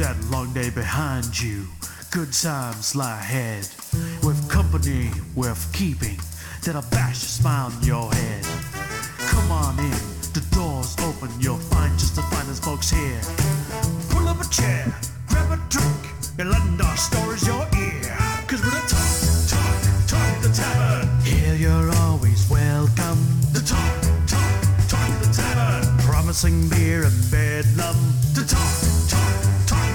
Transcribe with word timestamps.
that 0.00 0.16
long 0.30 0.50
day 0.54 0.70
behind 0.70 1.38
you. 1.38 1.66
Good 2.10 2.32
times 2.32 2.96
lie 2.96 3.18
ahead. 3.18 3.68
With 4.24 4.48
company 4.48 5.10
worth 5.34 5.70
keeping, 5.74 6.18
that'll 6.64 6.88
bash 6.90 7.22
a 7.22 7.26
smile 7.26 7.66
on 7.66 7.82
your 7.82 8.10
head. 8.10 8.44
Come 9.18 9.52
on 9.52 9.78
in, 9.78 10.00
the 10.32 10.42
door's 10.52 10.96
open, 11.00 11.28
you'll 11.38 11.58
find 11.58 11.92
just 11.98 12.16
the 12.16 12.22
finest 12.32 12.64
folks 12.64 12.88
here. 12.88 13.20
Pull 14.08 14.26
up 14.26 14.40
a 14.40 14.48
chair, 14.48 14.86
grab 15.28 15.52
a 15.52 15.60
drink, 15.68 16.02
and 16.38 16.48
lend 16.48 16.80
our 16.80 16.96
stories 16.96 17.46
your 17.46 17.68
ear. 17.76 18.16
Cause 18.48 18.62
we're 18.64 18.72
the 18.72 18.84
talk, 18.88 19.12
talk, 19.52 19.76
talk 20.08 20.42
the 20.42 20.48
tavern. 20.48 21.08
Here 21.20 21.54
you're 21.56 21.90
always 21.96 22.48
welcome. 22.48 23.20
The 23.52 23.60
talk, 23.60 24.00
talk, 24.26 24.88
talk 24.88 25.10
the 25.20 25.30
tavern. 25.30 25.98
Promising 25.98 26.70
beer 26.70 27.04
and 27.04 27.30
bedlam. 27.30 27.96
The 28.32 28.46
talk, 28.48 28.99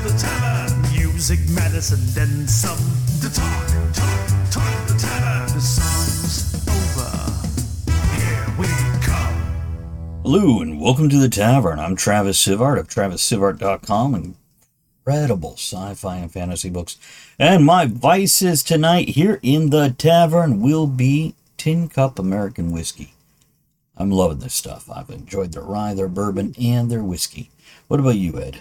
the 0.05 0.17
tavern. 0.19 0.81
Music, 0.93 1.39
medicine, 1.49 1.99
then 2.13 2.47
some. 2.47 2.77
The 3.21 3.29
talk, 3.33 3.67
talk, 3.91 4.51
talk 4.51 4.87
the 4.87 4.93
tavern. 4.99 5.55
The 5.55 5.61
song's 5.61 6.53
over. 6.69 7.09
Here 8.15 8.45
we 8.59 8.67
come. 9.01 10.21
Hello 10.21 10.61
and 10.61 10.79
welcome 10.79 11.09
to 11.09 11.17
the 11.17 11.27
Tavern. 11.27 11.79
I'm 11.79 11.95
Travis 11.95 12.45
Sivart 12.45 12.77
of 12.77 12.87
TravisSivart.com. 12.87 14.35
Incredible 15.07 15.53
sci-fi 15.53 16.17
and 16.17 16.31
fantasy 16.31 16.69
books. 16.69 16.97
And 17.39 17.65
my 17.65 17.87
vices 17.87 18.61
tonight 18.61 19.09
here 19.09 19.39
in 19.41 19.71
the 19.71 19.95
tavern 19.97 20.61
will 20.61 20.85
be 20.85 21.33
Tin 21.57 21.89
Cup 21.89 22.19
American 22.19 22.71
Whiskey. 22.71 23.15
I'm 23.97 24.11
loving 24.11 24.37
this 24.37 24.53
stuff. 24.53 24.87
I've 24.87 25.09
enjoyed 25.09 25.53
their 25.53 25.63
rye, 25.63 25.95
their 25.95 26.07
bourbon, 26.07 26.53
and 26.61 26.91
their 26.91 27.03
whiskey. 27.03 27.49
What 27.87 27.99
about 27.99 28.17
you, 28.17 28.39
Ed? 28.39 28.59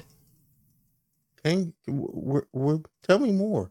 Can 1.44 1.74
w- 1.86 2.46
w- 2.54 2.82
tell 3.02 3.18
me 3.18 3.30
more. 3.30 3.70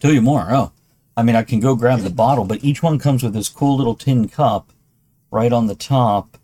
Tell 0.00 0.12
you 0.12 0.20
more. 0.20 0.46
Oh, 0.50 0.72
I 1.16 1.22
mean, 1.22 1.36
I 1.36 1.44
can 1.44 1.60
go 1.60 1.76
grab 1.76 2.00
the 2.00 2.10
bottle, 2.10 2.44
but 2.44 2.64
each 2.64 2.82
one 2.82 2.98
comes 2.98 3.22
with 3.22 3.34
this 3.34 3.48
cool 3.48 3.76
little 3.76 3.94
tin 3.94 4.28
cup 4.28 4.72
right 5.30 5.52
on 5.52 5.66
the 5.68 5.74
top 5.76 6.38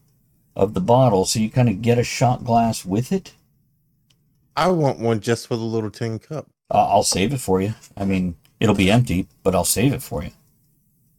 of 0.55 0.75
the 0.75 0.81
bottle, 0.81 1.25
so 1.25 1.41
you 1.41 1.51
kind 1.51 1.69
of 1.69 1.83
get 1.83 1.99
a 1.99 2.05
shot 2.05 2.45
glass 2.45 2.85
with 2.85 3.11
it. 3.11 3.33
I 4.57 4.69
want 4.69 5.01
one 5.01 5.19
just 5.21 5.49
for 5.49 5.57
the 5.57 5.65
little 5.65 5.91
tin 5.91 6.21
cup. 6.21 6.47
Uh, 6.71 6.87
I'll 6.87 7.03
save 7.03 7.33
it 7.33 7.41
for 7.41 7.61
you. 7.61 7.75
I 7.97 8.05
mean, 8.05 8.37
it'll 8.61 8.77
be 8.77 8.91
empty, 8.91 9.27
but 9.43 9.55
I'll 9.57 9.65
save 9.65 9.93
it 9.93 10.03
for 10.03 10.23
you. 10.23 10.31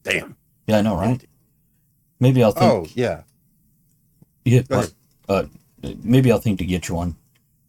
Damn. 0.03 0.38
Yeah, 0.67 0.77
I 0.77 0.81
know, 0.81 0.95
right? 0.95 1.23
Maybe 2.22 2.42
I'll 2.42 2.52
think. 2.53 2.72
Oh 2.72 2.88
yeah. 2.95 3.23
yeah, 4.45 4.61
ahead. 4.70 4.94
uh, 5.27 5.44
maybe 6.02 6.31
I'll 6.31 6.39
think 6.39 6.59
to 6.59 6.66
get 6.66 6.88
you 6.88 6.95
one 6.95 7.17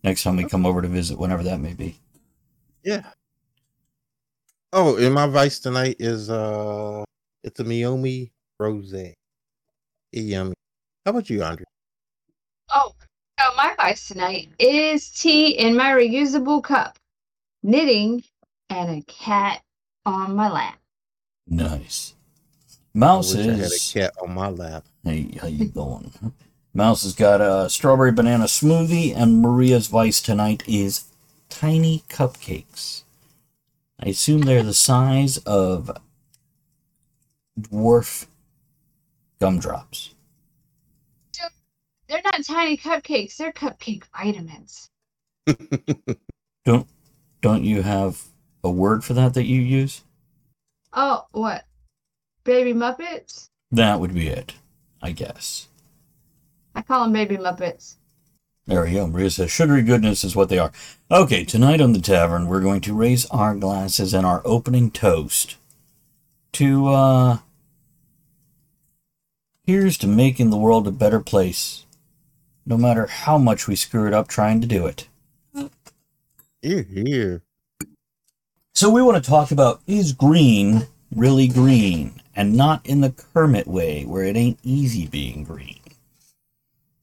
next 0.06 0.22
time 0.22 0.36
we 0.36 0.44
come 0.44 0.64
over 0.64 0.80
to 0.80 0.88
visit, 0.88 1.18
whenever 1.18 1.42
that 1.42 1.60
may 1.60 1.74
be. 1.74 1.98
Yeah. 2.84 3.02
Oh, 4.72 4.96
and 4.96 5.12
my 5.12 5.26
vice 5.26 5.58
tonight 5.58 5.96
is 5.98 6.30
uh 6.30 7.04
it's 7.42 7.58
a 7.60 7.64
Meiomi 7.64 8.30
Rose. 8.58 8.94
Yummy. 10.12 10.54
How 11.04 11.10
about 11.10 11.28
you, 11.28 11.42
Andre? 11.42 11.64
Oh, 12.72 12.92
so 13.38 13.46
my 13.56 13.74
vice 13.76 14.08
tonight 14.08 14.48
is 14.58 15.10
tea 15.10 15.50
in 15.50 15.76
my 15.76 15.90
reusable 15.90 16.62
cup, 16.62 16.98
knitting, 17.62 18.22
and 18.70 18.98
a 18.98 19.02
cat 19.02 19.62
on 20.04 20.34
my 20.34 20.48
lap. 20.48 20.78
Nice. 21.48 22.14
I 22.94 22.98
Mouse 22.98 23.34
wish 23.34 23.46
I 23.46 23.52
had 23.52 23.72
a 23.72 23.92
cat 23.92 24.14
on 24.22 24.34
my 24.34 24.48
lap. 24.48 24.84
Hey, 25.04 25.36
how 25.40 25.48
you 25.48 25.66
doing? 25.66 26.12
Mouse 26.76 27.04
has 27.04 27.14
got 27.14 27.40
a 27.40 27.70
strawberry 27.70 28.12
banana 28.12 28.44
smoothie, 28.44 29.16
and 29.16 29.40
Maria's 29.40 29.86
vice 29.86 30.20
tonight 30.20 30.62
is 30.68 31.04
tiny 31.48 32.04
cupcakes. 32.10 33.04
I 33.98 34.10
assume 34.10 34.42
they're 34.42 34.62
the 34.62 34.74
size 34.74 35.38
of 35.38 35.90
dwarf 37.58 38.26
gumdrops. 39.40 40.10
They're 42.08 42.20
not 42.22 42.44
tiny 42.44 42.76
cupcakes, 42.76 43.38
they're 43.38 43.52
cupcake 43.52 44.04
vitamins. 44.14 44.90
Don't 46.66 46.86
don't 47.40 47.64
you 47.64 47.82
have 47.82 48.22
a 48.62 48.70
word 48.70 49.02
for 49.02 49.14
that 49.14 49.34
that 49.34 49.44
you 49.44 49.62
use? 49.62 50.02
Oh, 50.92 51.24
what? 51.30 51.64
Baby 52.44 52.74
Muppets? 52.74 53.48
That 53.70 54.00
would 54.00 54.12
be 54.12 54.28
it, 54.28 54.54
I 55.00 55.12
guess. 55.12 55.68
I 56.76 56.82
call 56.82 57.02
them 57.02 57.12
Baby 57.12 57.36
Muppets. 57.36 57.96
There 58.66 58.84
we 58.84 58.92
go. 58.92 59.08
Maria 59.08 59.30
says 59.30 59.50
sugary 59.50 59.82
goodness 59.82 60.22
is 60.22 60.36
what 60.36 60.48
they 60.48 60.58
are. 60.58 60.70
Okay, 61.10 61.44
tonight 61.44 61.80
on 61.80 61.92
the 61.92 62.00
tavern, 62.00 62.46
we're 62.46 62.60
going 62.60 62.80
to 62.82 62.94
raise 62.94 63.26
our 63.26 63.56
glasses 63.56 64.14
and 64.14 64.24
our 64.24 64.42
opening 64.44 64.90
toast 64.92 65.56
to, 66.52 66.88
uh, 66.88 67.38
here's 69.64 69.98
to 69.98 70.06
making 70.06 70.50
the 70.50 70.56
world 70.56 70.86
a 70.86 70.92
better 70.92 71.20
place, 71.20 71.86
no 72.64 72.76
matter 72.76 73.06
how 73.06 73.38
much 73.38 73.66
we 73.66 73.74
screw 73.74 74.06
it 74.06 74.14
up 74.14 74.28
trying 74.28 74.60
to 74.60 74.66
do 74.66 74.86
it. 74.86 75.08
Here, 76.62 76.82
here. 76.82 77.42
So 78.74 78.90
we 78.90 79.02
want 79.02 79.22
to 79.22 79.30
talk 79.30 79.50
about 79.50 79.80
is 79.86 80.12
green 80.12 80.86
really 81.14 81.48
green? 81.48 82.20
And 82.34 82.54
not 82.54 82.84
in 82.84 83.00
the 83.00 83.10
Kermit 83.10 83.66
way, 83.66 84.04
where 84.04 84.24
it 84.24 84.36
ain't 84.36 84.58
easy 84.62 85.06
being 85.06 85.44
green, 85.44 85.80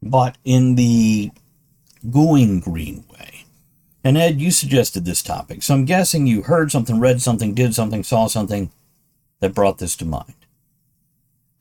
but 0.09 0.37
in 0.43 0.75
the 0.75 1.31
going 2.09 2.59
green 2.59 3.05
way. 3.11 3.45
And 4.03 4.17
Ed, 4.17 4.41
you 4.41 4.51
suggested 4.51 5.05
this 5.05 5.23
topic, 5.23 5.63
so 5.63 5.73
I'm 5.73 5.85
guessing 5.85 6.27
you 6.27 6.41
heard 6.41 6.71
something, 6.71 6.99
read 6.99 7.21
something, 7.21 7.53
did 7.53 7.73
something, 7.73 8.03
saw 8.03 8.27
something 8.27 8.71
that 9.39 9.53
brought 9.53 9.77
this 9.77 9.95
to 9.97 10.05
mind. 10.05 10.33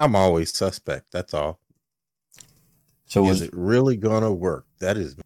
I'm 0.00 0.16
always 0.16 0.52
suspect. 0.52 1.12
That's 1.12 1.32
all. 1.32 1.60
So, 3.06 3.22
Is 3.24 3.28
was, 3.28 3.42
it 3.42 3.50
really 3.52 3.96
gonna 3.96 4.32
work? 4.32 4.66
That 4.80 4.96
is 4.96 5.16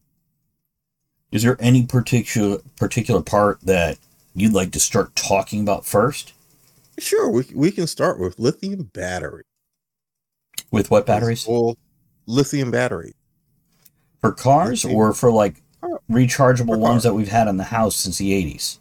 is 1.33 1.43
there 1.43 1.56
any 1.60 1.87
particular 1.87 2.59
particular 2.77 3.22
part 3.22 3.60
that 3.62 3.98
you'd 4.34 4.53
like 4.53 4.72
to 4.72 4.81
start 4.81 5.15
talking 5.16 5.60
about 5.60 5.87
first? 5.87 6.33
sure. 6.98 7.31
We 7.31 7.44
we 7.54 7.71
can 7.71 7.87
start 7.87 8.19
with 8.19 8.38
lithium 8.38 8.91
battery. 8.93 9.44
With 10.71 10.91
what 10.91 11.06
batteries? 11.06 11.47
Well, 11.47 11.77
lithium 12.27 12.71
battery. 12.71 13.15
For 14.21 14.33
cars 14.33 14.85
or 14.85 15.13
for 15.13 15.31
like 15.31 15.63
uh, 15.83 15.89
rechargeable 16.11 16.67
For 16.75 16.79
ones 16.79 17.03
that 17.05 17.15
we've 17.15 17.29
had 17.29 17.49
in 17.49 17.57
the 17.59 17.65
house 17.65 17.95
since 17.97 18.19
the 18.19 18.31
80s? 18.33 18.79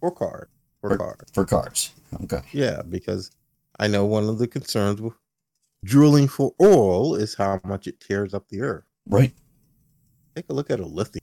for 0.00 0.10
cars. 0.10 0.48
For 0.80 0.90
For- 0.90 0.96
cars. 0.98 1.20
For 1.32 1.44
cars. 1.44 1.90
Okay. 2.24 2.42
Yeah, 2.52 2.82
because 2.82 3.30
I 3.78 3.86
know 3.88 4.04
one 4.04 4.28
of 4.28 4.38
the 4.38 4.46
concerns 4.46 5.00
with 5.00 5.14
drilling 5.84 6.28
for 6.28 6.52
oil 6.60 7.14
is 7.14 7.34
how 7.34 7.60
much 7.64 7.86
it 7.86 8.00
tears 8.00 8.34
up 8.34 8.48
the 8.48 8.60
earth. 8.62 8.84
Right. 9.08 9.32
Take 10.34 10.46
a 10.48 10.52
look 10.52 10.70
at 10.70 10.80
a 10.80 10.86
lithium 10.86 11.20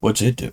What's 0.00 0.20
it 0.22 0.36
do? 0.36 0.52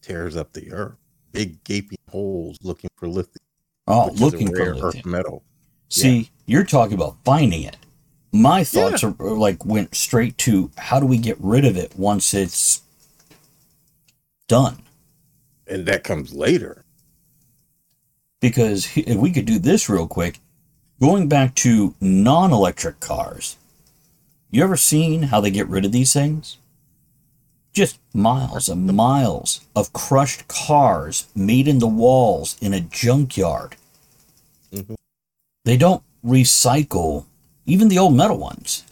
tears 0.00 0.36
up 0.36 0.52
the 0.52 0.72
earth. 0.72 0.96
Big 1.32 1.62
gaping 1.64 1.98
holes 2.10 2.58
looking 2.62 2.90
for 2.96 3.08
lithium. 3.08 3.36
Oh, 3.86 4.06
which 4.06 4.14
is 4.14 4.20
a 4.20 4.24
looking 4.24 4.48
for 4.48 4.62
rare 4.62 4.74
earth 4.82 5.04
metal. 5.06 5.42
See, 5.88 6.30
you're 6.46 6.64
talking 6.64 6.94
about 6.94 7.16
finding 7.24 7.62
it. 7.62 7.76
My 8.32 8.64
thoughts 8.64 9.04
are 9.04 9.14
are 9.18 9.36
like 9.36 9.64
went 9.66 9.94
straight 9.94 10.38
to 10.38 10.70
how 10.78 10.98
do 10.98 11.06
we 11.06 11.18
get 11.18 11.36
rid 11.38 11.66
of 11.66 11.76
it 11.76 11.94
once 11.96 12.32
it's 12.32 12.80
done? 14.48 14.82
And 15.66 15.84
that 15.86 16.02
comes 16.02 16.34
later. 16.34 16.84
Because 18.40 18.88
if 18.96 19.16
we 19.16 19.30
could 19.32 19.44
do 19.44 19.58
this 19.58 19.88
real 19.88 20.08
quick, 20.08 20.40
going 21.00 21.28
back 21.28 21.54
to 21.56 21.94
non-electric 22.00 23.00
cars, 23.00 23.56
you 24.50 24.62
ever 24.64 24.76
seen 24.76 25.24
how 25.24 25.40
they 25.40 25.50
get 25.50 25.68
rid 25.68 25.84
of 25.84 25.92
these 25.92 26.12
things? 26.12 26.58
Just 27.72 27.98
miles 28.12 28.68
and 28.68 28.86
miles 28.86 29.60
of 29.76 29.92
crushed 29.92 30.48
cars 30.48 31.28
made 31.34 31.68
in 31.68 31.78
the 31.78 31.86
walls 31.86 32.56
in 32.60 32.74
a 32.74 32.80
junkyard. 32.80 33.76
Mhm. 34.72 34.96
They 35.64 35.76
don't 35.76 36.02
recycle 36.24 37.26
even 37.66 37.88
the 37.88 37.98
old 37.98 38.14
metal 38.14 38.38
ones. 38.38 38.84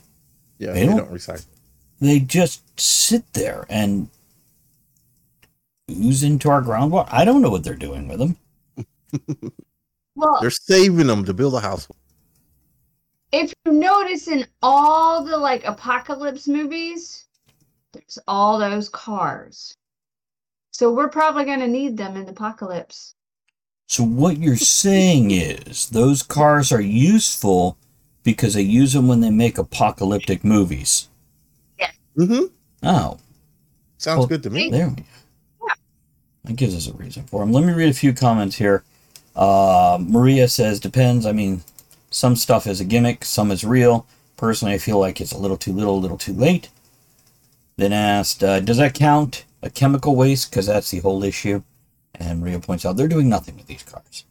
Yeah, 0.58 0.72
They 0.72 0.80
they 0.80 0.86
don't- 0.86 0.96
don't 0.98 1.12
recycle. 1.12 1.46
They 2.00 2.18
just 2.20 2.62
sit 2.80 3.30
there 3.34 3.66
and 3.68 4.08
ooze 5.90 6.22
into 6.22 6.48
our 6.48 6.62
groundwater. 6.62 7.08
I 7.10 7.24
don't 7.24 7.42
know 7.42 7.50
what 7.50 7.62
they're 7.64 7.74
doing 7.74 8.08
with 8.08 8.18
them. 8.18 8.36
Well, 10.16 10.38
They're 10.40 10.50
saving 10.50 11.06
them 11.06 11.24
to 11.24 11.32
build 11.32 11.54
a 11.54 11.60
house. 11.60 11.88
if 13.32 13.54
you 13.64 13.72
notice 13.72 14.28
in 14.28 14.46
all 14.60 15.24
the 15.24 15.36
like 15.36 15.64
apocalypse 15.64 16.46
movies, 16.48 17.26
there's 17.92 18.18
all 18.28 18.58
those 18.58 18.88
cars. 18.90 19.74
So 20.72 20.92
we're 20.92 21.08
probably 21.08 21.44
going 21.44 21.60
to 21.60 21.68
need 21.68 21.96
them 21.96 22.16
in 22.16 22.24
the 22.26 22.32
apocalypse. 22.32 23.14
So 23.86 24.02
what 24.04 24.36
you're 24.38 24.56
saying 24.56 25.30
is 25.30 25.88
those 25.88 26.22
cars 26.22 26.70
are 26.72 26.82
useful 26.82 27.78
because 28.22 28.54
they 28.54 28.62
use 28.62 28.92
them 28.92 29.08
when 29.08 29.20
they 29.20 29.30
make 29.30 29.58
apocalyptic 29.58 30.44
movies. 30.44 31.08
Mm-hmm. 32.16 32.46
Oh, 32.82 33.18
Sounds 34.00 34.18
Well, 34.18 34.26
good 34.28 34.42
to 34.44 34.50
me. 34.50 34.70
There 34.70 34.88
we 34.88 34.94
go. 34.94 35.02
That 36.44 36.56
gives 36.56 36.74
us 36.74 36.88
a 36.88 36.94
reason 36.94 37.24
for 37.24 37.40
them. 37.40 37.52
Let 37.52 37.64
me 37.64 37.74
read 37.74 37.90
a 37.90 37.94
few 37.94 38.14
comments 38.14 38.56
here. 38.56 38.82
Uh, 39.36 39.98
Maria 40.00 40.48
says, 40.48 40.80
depends. 40.80 41.26
I 41.26 41.32
mean, 41.32 41.62
some 42.10 42.34
stuff 42.34 42.66
is 42.66 42.80
a 42.80 42.84
gimmick, 42.86 43.26
some 43.26 43.50
is 43.50 43.62
real. 43.62 44.06
Personally, 44.38 44.74
I 44.74 44.78
feel 44.78 44.98
like 44.98 45.20
it's 45.20 45.32
a 45.32 45.38
little 45.38 45.58
too 45.58 45.72
little, 45.74 45.96
a 45.96 46.00
little 46.00 46.16
too 46.16 46.32
late. 46.32 46.70
Then 47.76 47.92
asked, 47.92 48.42
uh, 48.42 48.60
does 48.60 48.78
that 48.78 48.94
count 48.94 49.44
a 49.62 49.68
chemical 49.68 50.16
waste? 50.16 50.50
Because 50.50 50.66
that's 50.66 50.90
the 50.90 51.00
whole 51.00 51.22
issue. 51.22 51.62
And 52.14 52.40
Maria 52.40 52.58
points 52.58 52.86
out 52.86 52.96
they're 52.96 53.06
doing 53.06 53.28
nothing 53.28 53.56
with 53.56 53.66
these 53.66 53.82
cars. 53.82 54.24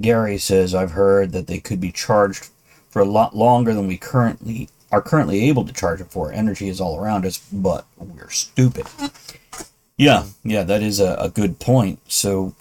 Gary 0.00 0.38
says, 0.38 0.72
I've 0.72 0.92
heard 0.92 1.32
that 1.32 1.48
they 1.48 1.58
could 1.58 1.80
be 1.80 1.90
charged 1.90 2.48
for 2.96 3.02
a 3.02 3.04
lot 3.04 3.36
longer 3.36 3.74
than 3.74 3.86
we 3.86 3.98
currently 3.98 4.70
are 4.90 5.02
currently 5.02 5.50
able 5.50 5.66
to 5.66 5.72
charge 5.74 6.00
it 6.00 6.10
for. 6.10 6.32
Energy 6.32 6.66
is 6.66 6.80
all 6.80 6.98
around 6.98 7.26
us, 7.26 7.36
but 7.52 7.84
we're 7.98 8.30
stupid. 8.30 8.86
Yeah, 9.98 10.24
yeah, 10.42 10.62
that 10.62 10.82
is 10.82 10.98
a, 10.98 11.14
a 11.16 11.28
good 11.28 11.58
point. 11.58 12.00
So, 12.10 12.54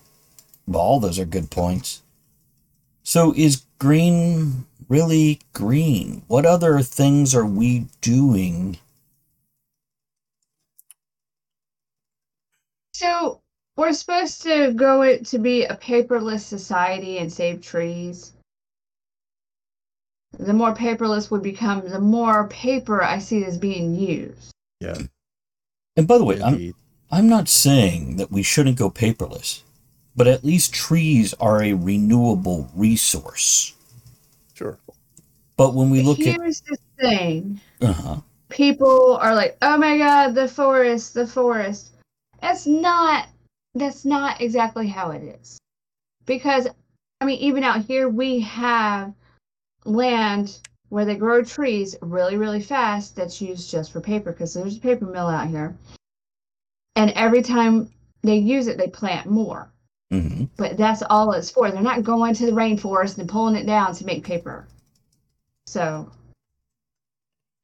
well, 0.67 0.81
all 0.81 0.99
those 0.99 1.19
are 1.19 1.25
good 1.25 1.49
points. 1.51 2.01
So, 3.01 3.33
is 3.37 3.63
green 3.79 4.65
really 4.89 5.39
green? 5.53 6.23
What 6.27 6.45
other 6.45 6.81
things 6.81 7.33
are 7.33 7.45
we 7.45 7.85
doing? 8.01 8.77
So 12.93 13.39
we're 13.77 13.93
supposed 13.93 14.41
to 14.41 14.73
go 14.73 15.01
it 15.01 15.25
to 15.27 15.39
be 15.39 15.63
a 15.63 15.77
paperless 15.77 16.41
society 16.41 17.19
and 17.19 17.31
save 17.31 17.61
trees. 17.61 18.33
The 20.39 20.53
more 20.53 20.73
paperless 20.73 21.31
we 21.31 21.39
become, 21.39 21.87
the 21.87 21.99
more 21.99 22.47
paper 22.47 23.03
I 23.03 23.19
see 23.19 23.43
is 23.43 23.57
being 23.57 23.95
used. 23.95 24.51
Yeah. 24.79 24.97
And 25.95 26.07
by 26.07 26.17
the 26.17 26.25
way, 26.25 26.41
I'm. 26.41 26.73
I'm 27.11 27.29
not 27.29 27.47
saying 27.47 28.17
that 28.17 28.31
we 28.31 28.43
shouldn't 28.43 28.77
go 28.77 28.89
paperless, 28.89 29.61
but 30.15 30.27
at 30.27 30.43
least 30.43 30.73
trees 30.73 31.33
are 31.35 31.61
a 31.61 31.73
renewable 31.73 32.69
resource. 32.75 33.73
Sure. 34.53 34.77
But 35.55 35.75
when 35.75 35.89
we 35.89 36.01
look 36.01 36.19
at 36.19 36.39
Here's 36.39 36.61
the 36.61 36.77
thing. 36.99 37.61
uh-huh, 37.81 38.17
people 38.49 39.17
are 39.17 39.35
like, 39.35 39.57
"Oh 39.61 39.77
my 39.77 39.97
god, 39.97 40.35
the 40.35 40.47
forest, 40.47 41.13
the 41.13 41.27
forest." 41.27 41.91
That's 42.41 42.65
not 42.65 43.27
that's 43.75 44.03
not 44.03 44.41
exactly 44.41 44.87
how 44.87 45.11
it 45.11 45.39
is. 45.41 45.57
Because 46.25 46.67
I 47.21 47.25
mean, 47.25 47.39
even 47.39 47.63
out 47.63 47.85
here 47.85 48.09
we 48.09 48.41
have 48.41 49.13
land 49.85 50.59
where 50.89 51.05
they 51.05 51.15
grow 51.15 51.43
trees 51.43 51.95
really 52.01 52.37
really 52.37 52.61
fast 52.61 53.15
that's 53.15 53.41
used 53.41 53.69
just 53.69 53.91
for 53.91 54.01
paper 54.01 54.31
because 54.31 54.53
there's 54.53 54.77
a 54.77 54.79
paper 54.79 55.05
mill 55.05 55.27
out 55.27 55.47
here. 55.47 55.75
And 56.95 57.11
every 57.11 57.41
time 57.41 57.89
they 58.21 58.37
use 58.37 58.67
it, 58.67 58.77
they 58.77 58.87
plant 58.87 59.29
more. 59.29 59.71
mhm. 60.11 60.49
But 60.57 60.77
that's 60.77 61.03
all 61.09 61.31
it's 61.33 61.49
for. 61.49 61.71
They're 61.71 61.81
not 61.81 62.03
going 62.03 62.33
to 62.35 62.45
the 62.45 62.51
rainforest 62.51 63.17
and 63.17 63.27
pulling 63.27 63.55
it 63.55 63.65
down 63.65 63.93
to 63.95 64.05
make 64.05 64.23
paper. 64.23 64.67
So, 65.67 66.09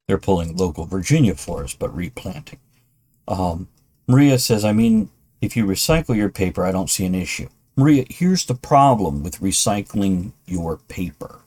they're 0.08 0.18
pulling 0.18 0.56
local 0.56 0.84
Virginia 0.84 1.34
forest 1.34 1.78
but 1.78 1.94
replanting. 1.96 2.58
Um, 3.28 3.68
Maria 4.08 4.38
says, 4.38 4.64
I 4.64 4.72
mean, 4.72 5.10
if 5.40 5.56
you 5.56 5.64
recycle 5.64 6.16
your 6.16 6.28
paper, 6.28 6.64
I 6.64 6.72
don't 6.72 6.90
see 6.90 7.04
an 7.04 7.14
issue. 7.14 7.48
Maria, 7.76 8.04
here's 8.10 8.44
the 8.44 8.54
problem 8.54 9.22
with 9.22 9.40
recycling 9.40 10.32
your 10.46 10.76
paper. 10.76 11.40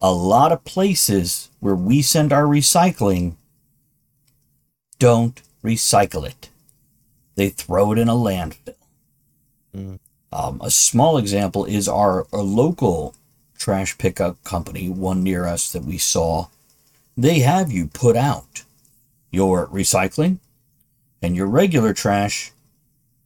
A 0.00 0.12
lot 0.12 0.52
of 0.52 0.64
places 0.64 1.50
where 1.60 1.74
we 1.74 2.02
send 2.02 2.32
our 2.32 2.44
recycling 2.44 3.34
don't 4.98 5.42
recycle 5.62 6.26
it. 6.26 6.48
They 7.34 7.50
throw 7.50 7.92
it 7.92 7.98
in 7.98 8.08
a 8.08 8.14
landfill. 8.14 8.74
Mm. 9.76 9.98
Um, 10.32 10.60
a 10.62 10.70
small 10.70 11.18
example 11.18 11.64
is 11.64 11.88
our, 11.88 12.26
our 12.32 12.42
local 12.42 13.14
trash 13.58 13.98
pickup 13.98 14.42
company, 14.44 14.88
one 14.88 15.22
near 15.22 15.46
us 15.46 15.72
that 15.72 15.84
we 15.84 15.98
saw. 15.98 16.46
They 17.16 17.40
have 17.40 17.70
you 17.70 17.86
put 17.86 18.16
out 18.16 18.64
your 19.30 19.66
recycling 19.68 20.38
and 21.20 21.36
your 21.36 21.46
regular 21.46 21.92
trash, 21.92 22.52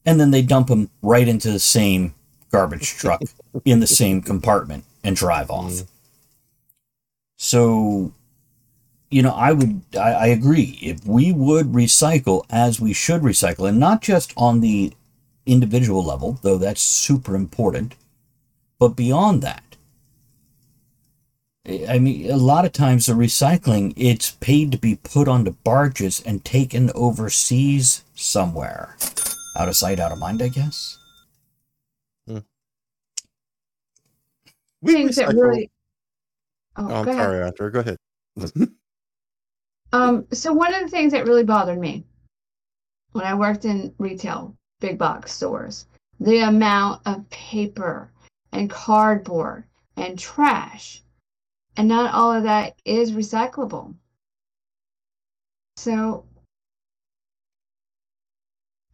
and 0.05 0.19
then 0.19 0.31
they 0.31 0.43
dump 0.43 0.69
them 0.69 0.91
right 1.03 1.29
into 1.29 1.51
the 1.51 1.61
same 1.61 2.15
garbage 2.51 2.91
truck 2.91 3.23
in 3.65 3.81
the 3.81 3.87
same 3.87 4.21
compartment 4.21 4.85
and 5.03 5.15
drive 5.17 5.51
off. 5.51 5.73
Mm. 5.73 5.87
So, 7.45 8.15
you 9.11 9.21
know, 9.21 9.33
I 9.33 9.53
would, 9.53 9.83
I, 9.95 10.13
I 10.13 10.27
agree. 10.29 10.79
If 10.81 11.05
we 11.05 11.31
would 11.31 11.67
recycle 11.67 12.47
as 12.49 12.81
we 12.81 12.95
should 12.95 13.21
recycle, 13.21 13.69
and 13.69 13.79
not 13.79 14.01
just 14.01 14.33
on 14.35 14.61
the 14.61 14.95
individual 15.45 16.03
level, 16.03 16.39
though 16.41 16.57
that's 16.57 16.81
super 16.81 17.37
important, 17.37 17.97
but 18.79 18.97
beyond 18.97 19.43
that, 19.43 19.77
eh, 21.67 21.85
I 21.87 21.99
mean, 21.99 22.31
a 22.31 22.39
lot 22.39 22.65
of 22.65 22.73
times 22.73 23.05
the 23.05 23.13
recycling, 23.13 23.93
it's 23.95 24.31
paid 24.31 24.73
to 24.73 24.79
be 24.79 24.97
put 24.97 25.29
onto 25.29 25.51
barges 25.51 26.23
and 26.25 26.47
taken 26.47 26.91
overseas 26.95 28.05
somewhere. 28.15 28.97
Out 29.55 29.69
of 29.69 29.77
sight, 29.77 30.01
out 30.01 30.13
of 30.13 30.19
mind, 30.19 30.41
I 30.41 30.49
guess. 30.49 30.97
Hmm. 32.27 32.39
We 34.81 34.95
things 34.95 35.17
that 35.17 35.29
recycle- 35.29 35.43
really 35.43 35.71
Oh, 36.77 36.89
Oh, 36.89 36.95
I'm 36.95 37.09
ahead. 37.09 37.17
sorry, 37.17 37.43
Andrew. 37.43 37.71
Go 37.71 37.81
ahead. 37.81 37.97
Um, 39.93 40.27
so 40.33 40.53
one 40.53 40.75
of 40.75 40.83
the 40.83 40.89
things 40.89 41.13
that 41.13 41.25
really 41.25 41.45
bothered 41.45 41.79
me 41.79 42.05
when 43.13 43.25
I 43.25 43.35
worked 43.35 43.65
in 43.65 43.95
retail, 43.99 44.57
big 44.81 44.99
box 44.99 45.33
stores, 45.33 45.87
the 46.19 46.39
amount 46.41 47.03
of 47.07 47.31
paper 47.31 48.11
and 48.51 48.69
cardboard 48.69 49.63
and 49.97 50.19
trash, 50.19 51.01
and 51.77 51.87
not 51.87 52.13
all 52.13 52.33
of 52.33 52.43
that 52.43 52.75
is 52.85 53.13
recyclable. 53.13 53.95
So 55.77 56.25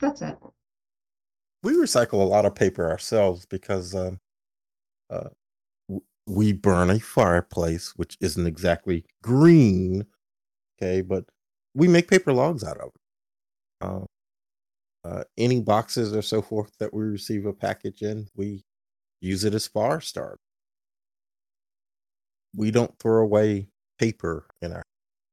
that's 0.01 0.21
it. 0.21 0.37
we 1.63 1.73
recycle 1.73 2.21
a 2.21 2.29
lot 2.29 2.45
of 2.45 2.55
paper 2.55 2.91
ourselves 2.91 3.47
because 3.47 3.95
um, 3.95 4.19
uh, 5.09 5.31
we 6.27 6.53
burn 6.53 6.91
a 6.91 7.01
fireplace, 7.01 7.93
which 7.97 8.17
isn't 8.21 8.47
exactly 8.47 9.05
green. 9.23 10.07
Okay, 10.81 11.03
but 11.03 11.25
we 11.75 11.89
make 11.89 12.09
paper 12.09 12.33
logs 12.33 12.65
out 12.65 12.79
of 12.79 12.89
it. 12.89 13.01
Uh, 13.81 14.05
uh, 15.09 15.25
any 15.39 15.61
boxes 15.61 16.15
or 16.15 16.23
so 16.23 16.43
forth 16.43 16.73
that 16.79 16.93
we 16.93 17.03
receive 17.03 17.47
a 17.47 17.53
package 17.53 18.03
in, 18.03 18.29
we 18.37 18.63
use 19.21 19.45
it 19.45 19.55
as 19.55 19.67
fire 19.67 20.01
start. 20.01 20.39
We 22.55 22.71
don't 22.71 22.99
throw 22.99 23.23
away 23.23 23.69
paper 23.99 24.47
in 24.61 24.73
our 24.73 24.83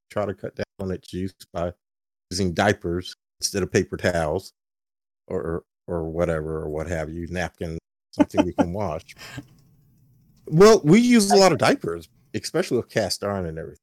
try 0.09 0.25
to 0.25 0.33
cut 0.33 0.55
down 0.55 0.65
on 0.79 0.91
its 0.91 1.11
use 1.13 1.33
by 1.53 1.73
using 2.31 2.53
diapers 2.53 3.15
instead 3.39 3.63
of 3.63 3.71
paper 3.71 3.97
towels 3.97 4.53
or 5.27 5.63
or 5.87 6.09
whatever 6.09 6.61
or 6.61 6.69
what 6.69 6.87
have 6.87 7.09
you, 7.09 7.27
napkin, 7.27 7.77
something 8.11 8.45
we 8.45 8.53
can 8.53 8.73
wash. 8.73 9.15
Well, 10.49 10.81
we 10.83 10.99
use 10.99 11.31
a 11.31 11.35
lot 11.35 11.51
of 11.51 11.57
diapers, 11.57 12.07
especially 12.33 12.77
with 12.77 12.89
cast 12.89 13.23
iron 13.23 13.45
and 13.45 13.57
everything. 13.57 13.81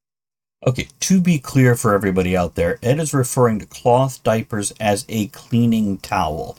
Okay, 0.65 0.87
to 1.01 1.21
be 1.21 1.37
clear 1.37 1.75
for 1.75 1.93
everybody 1.93 2.35
out 2.35 2.55
there, 2.55 2.79
Ed 2.81 2.99
is 2.99 3.13
referring 3.13 3.59
to 3.59 3.65
cloth 3.67 4.23
diapers 4.23 4.71
as 4.79 5.05
a 5.09 5.27
cleaning 5.27 5.97
towel, 5.99 6.57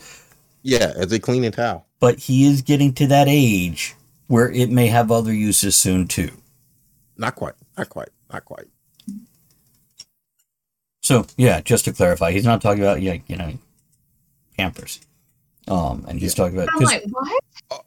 Yeah, 0.63 0.93
as 0.97 1.11
a 1.13 1.19
cleaning 1.19 1.51
towel. 1.51 1.87
but 1.99 2.21
he 2.21 2.45
is 2.47 2.63
getting 2.63 2.93
to 2.95 3.07
that 3.09 3.27
age 3.29 3.97
where 4.29 4.51
it 4.51 4.71
may 4.71 4.87
have 4.89 5.11
other 5.11 5.33
uses 5.33 5.75
soon 5.77 6.07
too. 6.07 6.31
Not 7.17 7.35
quite, 7.35 7.55
not 7.77 7.89
quite, 7.89 8.11
not 8.33 8.45
quite. 8.45 8.67
So 11.03 11.27
yeah, 11.37 11.61
just 11.61 11.85
to 11.87 11.93
clarify, 11.93 12.33
he's 12.33 12.45
not 12.45 12.61
talking 12.61 12.83
about 12.83 13.01
yeah, 13.03 13.17
you 13.27 13.37
know, 13.37 13.55
Pampers. 14.59 15.01
Um, 15.69 16.05
and 16.09 16.19
he's 16.21 16.35
talking 16.35 16.57
about 16.57 16.69
I'm 16.73 16.79
'cause- 16.79 16.93
like, 16.93 17.05
what? 17.11 17.43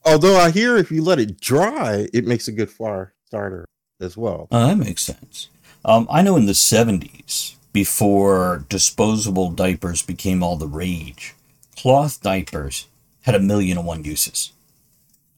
Although 0.06 0.38
I 0.38 0.52
hear 0.52 0.78
if 0.78 0.92
you 0.92 1.02
let 1.04 1.20
it 1.20 1.40
dry, 1.40 2.08
it 2.14 2.28
makes 2.28 2.48
a 2.48 2.52
good 2.52 2.70
fire 2.70 3.14
starter 3.28 3.66
as 4.02 4.18
well. 4.18 4.48
Oh, 4.52 4.68
that 4.68 4.78
makes 4.78 5.02
sense. 5.04 5.48
Um, 5.86 6.08
I 6.12 6.22
know 6.22 6.36
in 6.36 6.46
the 6.46 6.54
70s, 6.54 7.56
before 7.72 8.66
disposable 8.68 9.52
diapers 9.52 10.02
became 10.02 10.44
all 10.44 10.58
the 10.58 10.68
rage, 10.68 11.34
cloth 11.78 12.22
diapers 12.22 12.88
had 13.22 13.36
a 13.36 13.40
million 13.40 13.78
and 13.78 13.88
one 13.88 14.04
uses. 14.04 14.52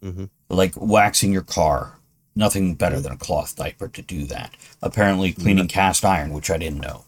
Mhm. 0.04 0.30
Like 0.50 0.74
waxing 0.76 1.32
your 1.32 1.44
car. 1.44 1.98
Nothing 2.36 2.74
better 2.76 3.00
than 3.00 3.12
a 3.12 3.18
cloth 3.18 3.56
diaper 3.58 3.90
to 3.90 4.02
do 4.02 4.26
that. 4.28 4.52
Apparently, 4.82 5.34
cleaning 5.34 5.68
cast 5.68 6.04
iron, 6.06 6.32
which 6.34 6.50
I 6.50 6.58
didn't 6.58 6.80
know. 6.80 7.04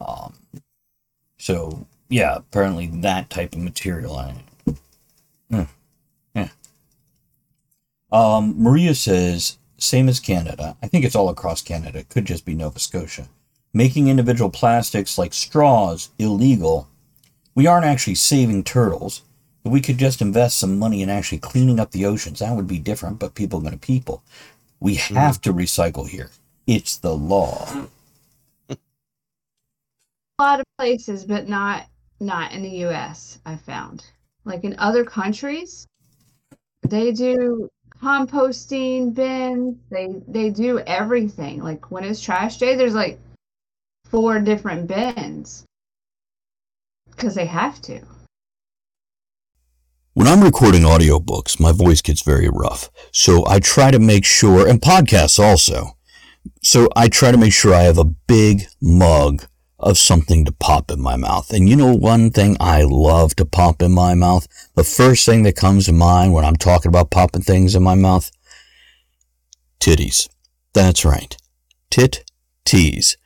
Um, 0.00 0.34
so, 1.38 1.86
yeah, 2.08 2.36
apparently 2.36 2.86
that 2.88 3.30
type 3.30 3.54
of 3.54 3.60
material. 3.60 4.16
I, 4.16 4.34
Hmm. 5.50 5.62
yeah. 6.34 6.48
Um, 8.10 8.54
Maria 8.62 8.94
says, 8.94 9.58
same 9.78 10.08
as 10.08 10.20
Canada. 10.20 10.76
I 10.82 10.88
think 10.88 11.04
it's 11.04 11.16
all 11.16 11.28
across 11.28 11.62
Canada. 11.62 12.00
It 12.00 12.08
could 12.08 12.24
just 12.24 12.44
be 12.44 12.54
Nova 12.54 12.78
Scotia. 12.78 13.28
Making 13.72 14.08
individual 14.08 14.50
plastics 14.50 15.18
like 15.18 15.34
straws 15.34 16.10
illegal 16.18 16.88
We 17.54 17.66
aren't 17.66 17.86
actually 17.86 18.14
saving 18.14 18.64
turtles. 18.64 19.22
If 19.64 19.72
we 19.72 19.80
could 19.80 19.98
just 19.98 20.22
invest 20.22 20.58
some 20.58 20.78
money 20.78 21.02
in 21.02 21.10
actually 21.10 21.38
cleaning 21.38 21.80
up 21.80 21.90
the 21.90 22.06
oceans, 22.06 22.38
that 22.38 22.54
would 22.54 22.68
be 22.68 22.78
different, 22.78 23.18
but 23.18 23.34
people 23.34 23.58
are 23.58 23.62
going 23.62 23.74
to 23.74 23.78
people. 23.78 24.22
We 24.80 24.94
have 24.94 25.40
to 25.42 25.52
recycle 25.52 26.08
here. 26.08 26.30
It's 26.66 26.96
the 26.96 27.14
law. 27.14 27.88
A 28.70 30.42
lot 30.42 30.60
of 30.60 30.66
places, 30.78 31.24
but 31.24 31.48
not 31.48 31.86
not 32.20 32.52
in 32.52 32.62
the 32.62 32.70
U.S. 32.86 33.38
I 33.44 33.56
found, 33.56 34.04
like 34.48 34.64
in 34.64 34.74
other 34.78 35.04
countries, 35.04 35.86
they 36.82 37.12
do 37.12 37.68
composting 38.02 39.14
bins. 39.14 39.76
They 39.90 40.14
they 40.26 40.50
do 40.50 40.80
everything. 40.80 41.62
Like 41.62 41.90
when 41.90 42.04
it's 42.04 42.20
trash 42.20 42.58
day, 42.58 42.74
there's 42.74 42.94
like 42.94 43.20
four 44.06 44.40
different 44.40 44.88
bins 44.88 45.64
because 47.10 47.34
they 47.34 47.46
have 47.46 47.80
to. 47.82 48.00
When 50.14 50.26
I'm 50.26 50.42
recording 50.42 50.82
audiobooks, 50.82 51.60
my 51.60 51.70
voice 51.70 52.00
gets 52.00 52.22
very 52.22 52.48
rough. 52.48 52.90
So 53.12 53.46
I 53.46 53.60
try 53.60 53.92
to 53.92 54.00
make 54.00 54.24
sure, 54.24 54.66
and 54.66 54.80
podcasts 54.80 55.38
also. 55.38 55.96
So 56.62 56.88
I 56.96 57.08
try 57.08 57.30
to 57.30 57.38
make 57.38 57.52
sure 57.52 57.72
I 57.72 57.82
have 57.82 57.98
a 57.98 58.04
big 58.04 58.62
mug 58.80 59.46
of 59.78 59.96
something 59.96 60.44
to 60.44 60.52
pop 60.52 60.90
in 60.90 61.00
my 61.00 61.16
mouth. 61.16 61.52
And 61.52 61.68
you 61.68 61.76
know 61.76 61.94
one 61.94 62.30
thing 62.30 62.56
I 62.58 62.82
love 62.82 63.36
to 63.36 63.44
pop 63.44 63.80
in 63.80 63.92
my 63.92 64.14
mouth? 64.14 64.48
The 64.74 64.84
first 64.84 65.24
thing 65.24 65.44
that 65.44 65.56
comes 65.56 65.86
to 65.86 65.92
mind 65.92 66.32
when 66.32 66.44
I'm 66.44 66.56
talking 66.56 66.88
about 66.88 67.10
popping 67.10 67.42
things 67.42 67.74
in 67.74 67.82
my 67.82 67.94
mouth? 67.94 68.30
Titties. 69.80 70.28
That's 70.74 71.04
right. 71.04 71.36
Tit 71.90 72.24
Teas 72.64 73.16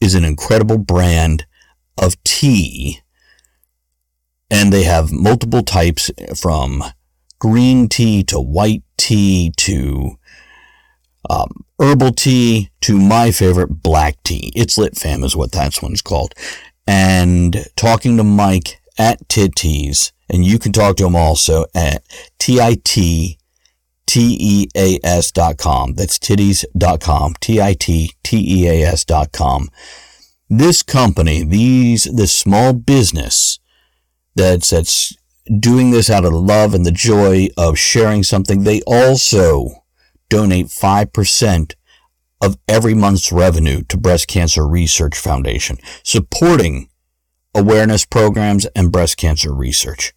is 0.00 0.14
an 0.14 0.24
incredible 0.24 0.78
brand 0.78 1.46
of 1.98 2.22
tea 2.24 3.00
and 4.50 4.72
they 4.72 4.84
have 4.84 5.12
multiple 5.12 5.62
types 5.62 6.10
from 6.40 6.82
green 7.38 7.88
tea 7.88 8.22
to 8.24 8.40
white 8.40 8.82
tea 8.96 9.52
to 9.56 10.18
um, 11.28 11.64
herbal 11.78 12.12
tea 12.12 12.70
to 12.82 12.98
my 12.98 13.30
favorite 13.30 13.82
black 13.82 14.22
tea. 14.22 14.52
It's 14.54 14.78
Lit 14.78 14.96
Fam 14.96 15.22
is 15.22 15.36
what 15.36 15.52
that 15.52 15.82
one's 15.82 16.02
called. 16.02 16.34
And 16.86 17.66
talking 17.76 18.16
to 18.16 18.24
Mike 18.24 18.80
at 18.98 19.26
Titties, 19.28 20.12
and 20.28 20.44
you 20.44 20.58
can 20.58 20.72
talk 20.72 20.96
to 20.96 21.06
him 21.06 21.16
also 21.16 21.66
at 21.74 22.02
T-I-T 22.38 23.38
T-E-A-S 24.10 25.30
dot 25.30 25.56
com. 25.56 25.94
That's 25.94 26.18
TitTeas.com. 26.18 27.34
T-I-T-T-E-A-S 27.40 29.04
dot 29.04 29.30
com. 29.30 29.68
This 30.48 30.82
company, 30.82 31.44
these, 31.44 32.04
this 32.12 32.32
small 32.32 32.72
business 32.72 33.60
that's, 34.34 34.70
that's 34.70 35.16
doing 35.60 35.92
this 35.92 36.10
out 36.10 36.24
of 36.24 36.32
love 36.32 36.74
and 36.74 36.84
the 36.84 36.90
joy 36.90 37.50
of 37.56 37.78
sharing 37.78 38.24
something, 38.24 38.64
they 38.64 38.82
also 38.82 39.79
donate 40.30 40.68
5% 40.68 41.74
of 42.40 42.56
every 42.66 42.94
month's 42.94 43.30
revenue 43.30 43.82
to 43.88 43.98
Breast 43.98 44.28
Cancer 44.28 44.66
Research 44.66 45.18
Foundation, 45.18 45.76
supporting 46.02 46.88
awareness 47.54 48.06
programs 48.06 48.64
and 48.74 48.90
breast 48.90 49.18
cancer 49.18 49.52
research. 49.52 50.14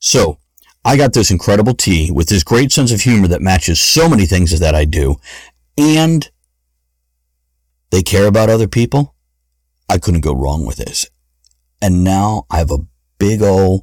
So, 0.00 0.38
I 0.84 0.96
got 0.96 1.12
this 1.12 1.30
incredible 1.30 1.74
tea 1.74 2.10
with 2.10 2.28
this 2.28 2.44
great 2.44 2.72
sense 2.72 2.92
of 2.92 3.00
humor 3.00 3.28
that 3.28 3.42
matches 3.42 3.80
so 3.80 4.08
many 4.08 4.24
things 4.24 4.58
that 4.58 4.74
I 4.74 4.84
do, 4.84 5.16
and 5.76 6.28
they 7.90 8.02
care 8.02 8.26
about 8.26 8.50
other 8.50 8.68
people. 8.68 9.14
I 9.88 9.98
couldn't 9.98 10.20
go 10.20 10.32
wrong 10.32 10.64
with 10.64 10.76
this. 10.76 11.08
And 11.82 12.02
now 12.02 12.46
I 12.50 12.58
have 12.58 12.70
a 12.70 12.86
big 13.18 13.42
old 13.42 13.82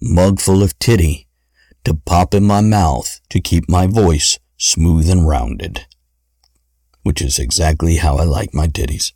mug 0.00 0.40
full 0.40 0.62
of 0.62 0.78
titty 0.78 1.28
to 1.84 1.94
pop 1.94 2.34
in 2.34 2.44
my 2.44 2.60
mouth 2.60 3.20
to 3.30 3.40
keep 3.40 3.68
my 3.68 3.86
voice 3.86 4.38
smooth 4.60 5.08
and 5.08 5.26
rounded, 5.26 5.86
which 7.02 7.22
is 7.22 7.38
exactly 7.38 7.96
how 7.96 8.16
I 8.16 8.24
like 8.24 8.52
my 8.52 8.68
titties. 8.68 9.12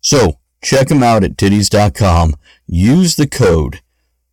So 0.00 0.38
check 0.62 0.86
them 0.88 1.02
out 1.02 1.24
at 1.24 1.36
TitTeas.com. 1.36 2.36
Use 2.66 3.16
the 3.16 3.26
code 3.26 3.80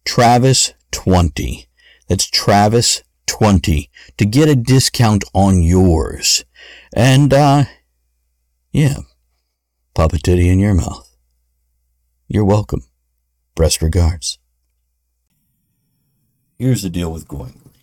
Travis20. 0.06 1.66
That's 2.08 2.30
Travis20 2.30 3.90
to 4.18 4.26
get 4.26 4.48
a 4.48 4.56
discount 4.56 5.24
on 5.34 5.64
yours. 5.64 6.46
And, 6.94 7.34
uh, 7.34 7.64
yeah, 8.72 8.98
pop 9.96 10.14
a 10.14 10.20
titty 10.20 10.50
in 10.50 10.60
your 10.60 10.76
mouth. 10.76 11.10
You're 12.28 12.46
welcome. 12.46 12.84
Best 13.56 13.82
regards. 13.82 14.38
Here's 16.60 16.84
the 16.84 16.90
deal 16.92 17.12
with 17.12 17.28
going 17.28 17.54
green. 17.54 17.74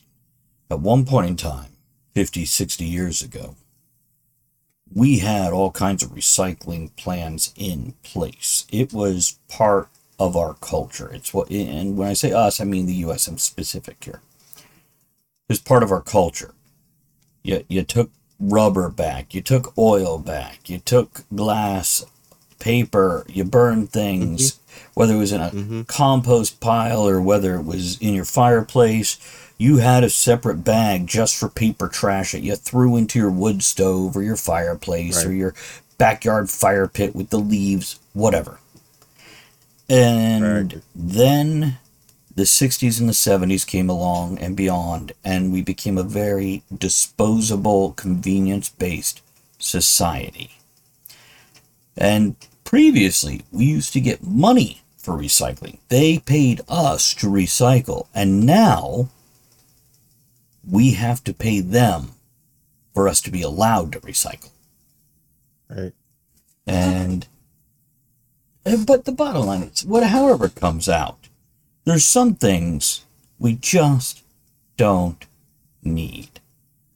At 0.71 0.81
one 0.81 1.05
point 1.05 1.27
in 1.27 1.37
time, 1.37 1.73
50, 2.19 2.47
60 2.47 2.85
years 2.85 3.23
ago, 3.23 3.55
we 4.93 5.21
had 5.21 5.53
all 5.53 5.71
kinds 5.71 6.03
of 6.03 6.11
recycling 6.11 6.91
plans 6.97 7.55
in 7.57 7.95
place. 8.03 8.67
It 8.73 8.93
was 8.93 9.39
part 9.49 9.87
of 10.19 10.37
our 10.37 10.55
culture. 10.55 11.09
It's 11.15 11.33
what, 11.33 11.49
and 11.49 11.97
when 11.97 12.09
I 12.09 12.15
say 12.15 12.33
us, 12.33 12.61
I 12.61 12.65
mean 12.65 12.87
the 12.87 13.05
U.S. 13.07 13.29
I'm 13.29 13.39
specific 13.39 14.03
here. 14.03 14.21
It's 15.49 15.61
part 15.61 15.85
of 15.85 15.93
our 15.93 16.01
culture. 16.01 16.55
You, 17.45 17.65
you 17.69 17.85
took 17.85 18.11
rubber 18.41 18.89
back, 18.89 19.33
you 19.33 19.41
took 19.41 19.79
oil 19.79 20.19
back, 20.19 20.69
you 20.69 20.79
took 20.79 21.23
glass, 21.33 22.05
paper, 22.59 23.25
you 23.29 23.45
burned 23.45 23.91
things, 23.91 24.55
mm-hmm. 24.55 24.68
Whether 24.95 25.15
it 25.15 25.19
was 25.19 25.33
in 25.33 25.41
a 25.41 25.51
mm-hmm. 25.51 25.83
compost 25.83 26.61
pile 26.61 27.09
or 27.09 27.21
whether 27.21 27.55
it 27.55 27.65
was 27.65 27.99
in 28.01 28.15
your 28.15 28.25
fireplace 28.25 29.19
you 29.59 29.79
had 29.79 30.05
a 30.05 30.11
separate 30.11 30.63
bag 30.65 31.07
just 31.07 31.37
for 31.37 31.49
paper 31.49 31.89
trash 31.89 32.33
that 32.33 32.43
you 32.43 32.55
threw 32.55 32.97
into 32.97 33.19
your 33.19 33.31
wood 33.31 33.63
stove 33.63 34.17
or 34.17 34.23
your 34.23 34.37
fireplace 34.37 35.17
right. 35.17 35.27
or 35.27 35.33
your 35.33 35.55
backyard 35.99 36.49
fire 36.49 36.87
pit 36.87 37.15
with 37.15 37.31
the 37.31 37.41
leaves, 37.41 37.99
whatever. 38.13 38.61
And 39.89 40.73
right. 40.73 40.83
then 40.95 41.79
the 42.35 42.45
60s 42.45 43.01
and 43.01 43.09
the 43.09 43.13
70s 43.13 43.67
came 43.67 43.91
along 43.91 44.39
and 44.39 44.57
beyond, 44.57 45.13
and 45.25 45.53
we 45.53 45.61
became 45.61 45.99
a 45.99 46.05
very 46.05 46.63
disposable, 46.77 47.93
convenience 47.93 48.69
based 48.69 49.23
society. 49.59 50.53
And 51.97 52.37
previously, 52.69 53.41
we 53.51 53.65
used 53.65 53.95
to 53.95 54.01
get 54.01 54.23
money 54.23 54.83
for 54.99 55.15
recycling, 55.15 55.79
they 55.89 56.19
paid 56.19 56.61
us 56.69 57.15
to 57.15 57.27
recycle. 57.27 58.09
And 58.15 58.45
now, 58.45 59.09
we 60.71 60.93
have 60.93 61.25
to 61.25 61.33
pay 61.33 61.61
them 61.61 62.11
for 62.93 63.09
us 63.09 63.23
to 63.23 63.31
be 63.31 63.41
allowed 63.41 63.93
to 63.93 64.01
recycle. 64.01 64.51
Right. 65.71 65.95
And 66.67 67.27
but 68.87 69.07
the 69.07 69.13
bottom 69.13 69.47
line 69.47 69.63
is 69.63 69.87
what 69.87 70.03
however 70.03 70.45
it 70.45 70.55
comes 70.55 70.91
out, 70.91 71.29
there's 71.87 72.07
some 72.07 72.35
things 72.35 73.07
we 73.39 73.55
just 73.55 74.23
don't 74.77 75.25
need. 75.83 76.41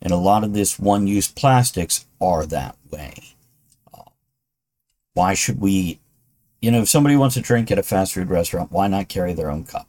And 0.02 0.12
a 0.12 0.16
lot 0.16 0.44
of 0.44 0.52
this 0.52 0.78
one 0.78 1.06
use 1.06 1.28
plastics 1.28 2.04
are 2.20 2.44
that 2.44 2.76
way. 2.90 3.31
Why 5.14 5.34
should 5.34 5.60
we 5.60 6.00
you 6.62 6.70
know, 6.70 6.80
if 6.80 6.88
somebody 6.88 7.16
wants 7.16 7.34
to 7.34 7.40
drink 7.42 7.70
at 7.70 7.78
a 7.78 7.82
fast 7.82 8.14
food 8.14 8.30
restaurant, 8.30 8.70
why 8.70 8.86
not 8.86 9.08
carry 9.08 9.34
their 9.34 9.50
own 9.50 9.64
cup? 9.64 9.88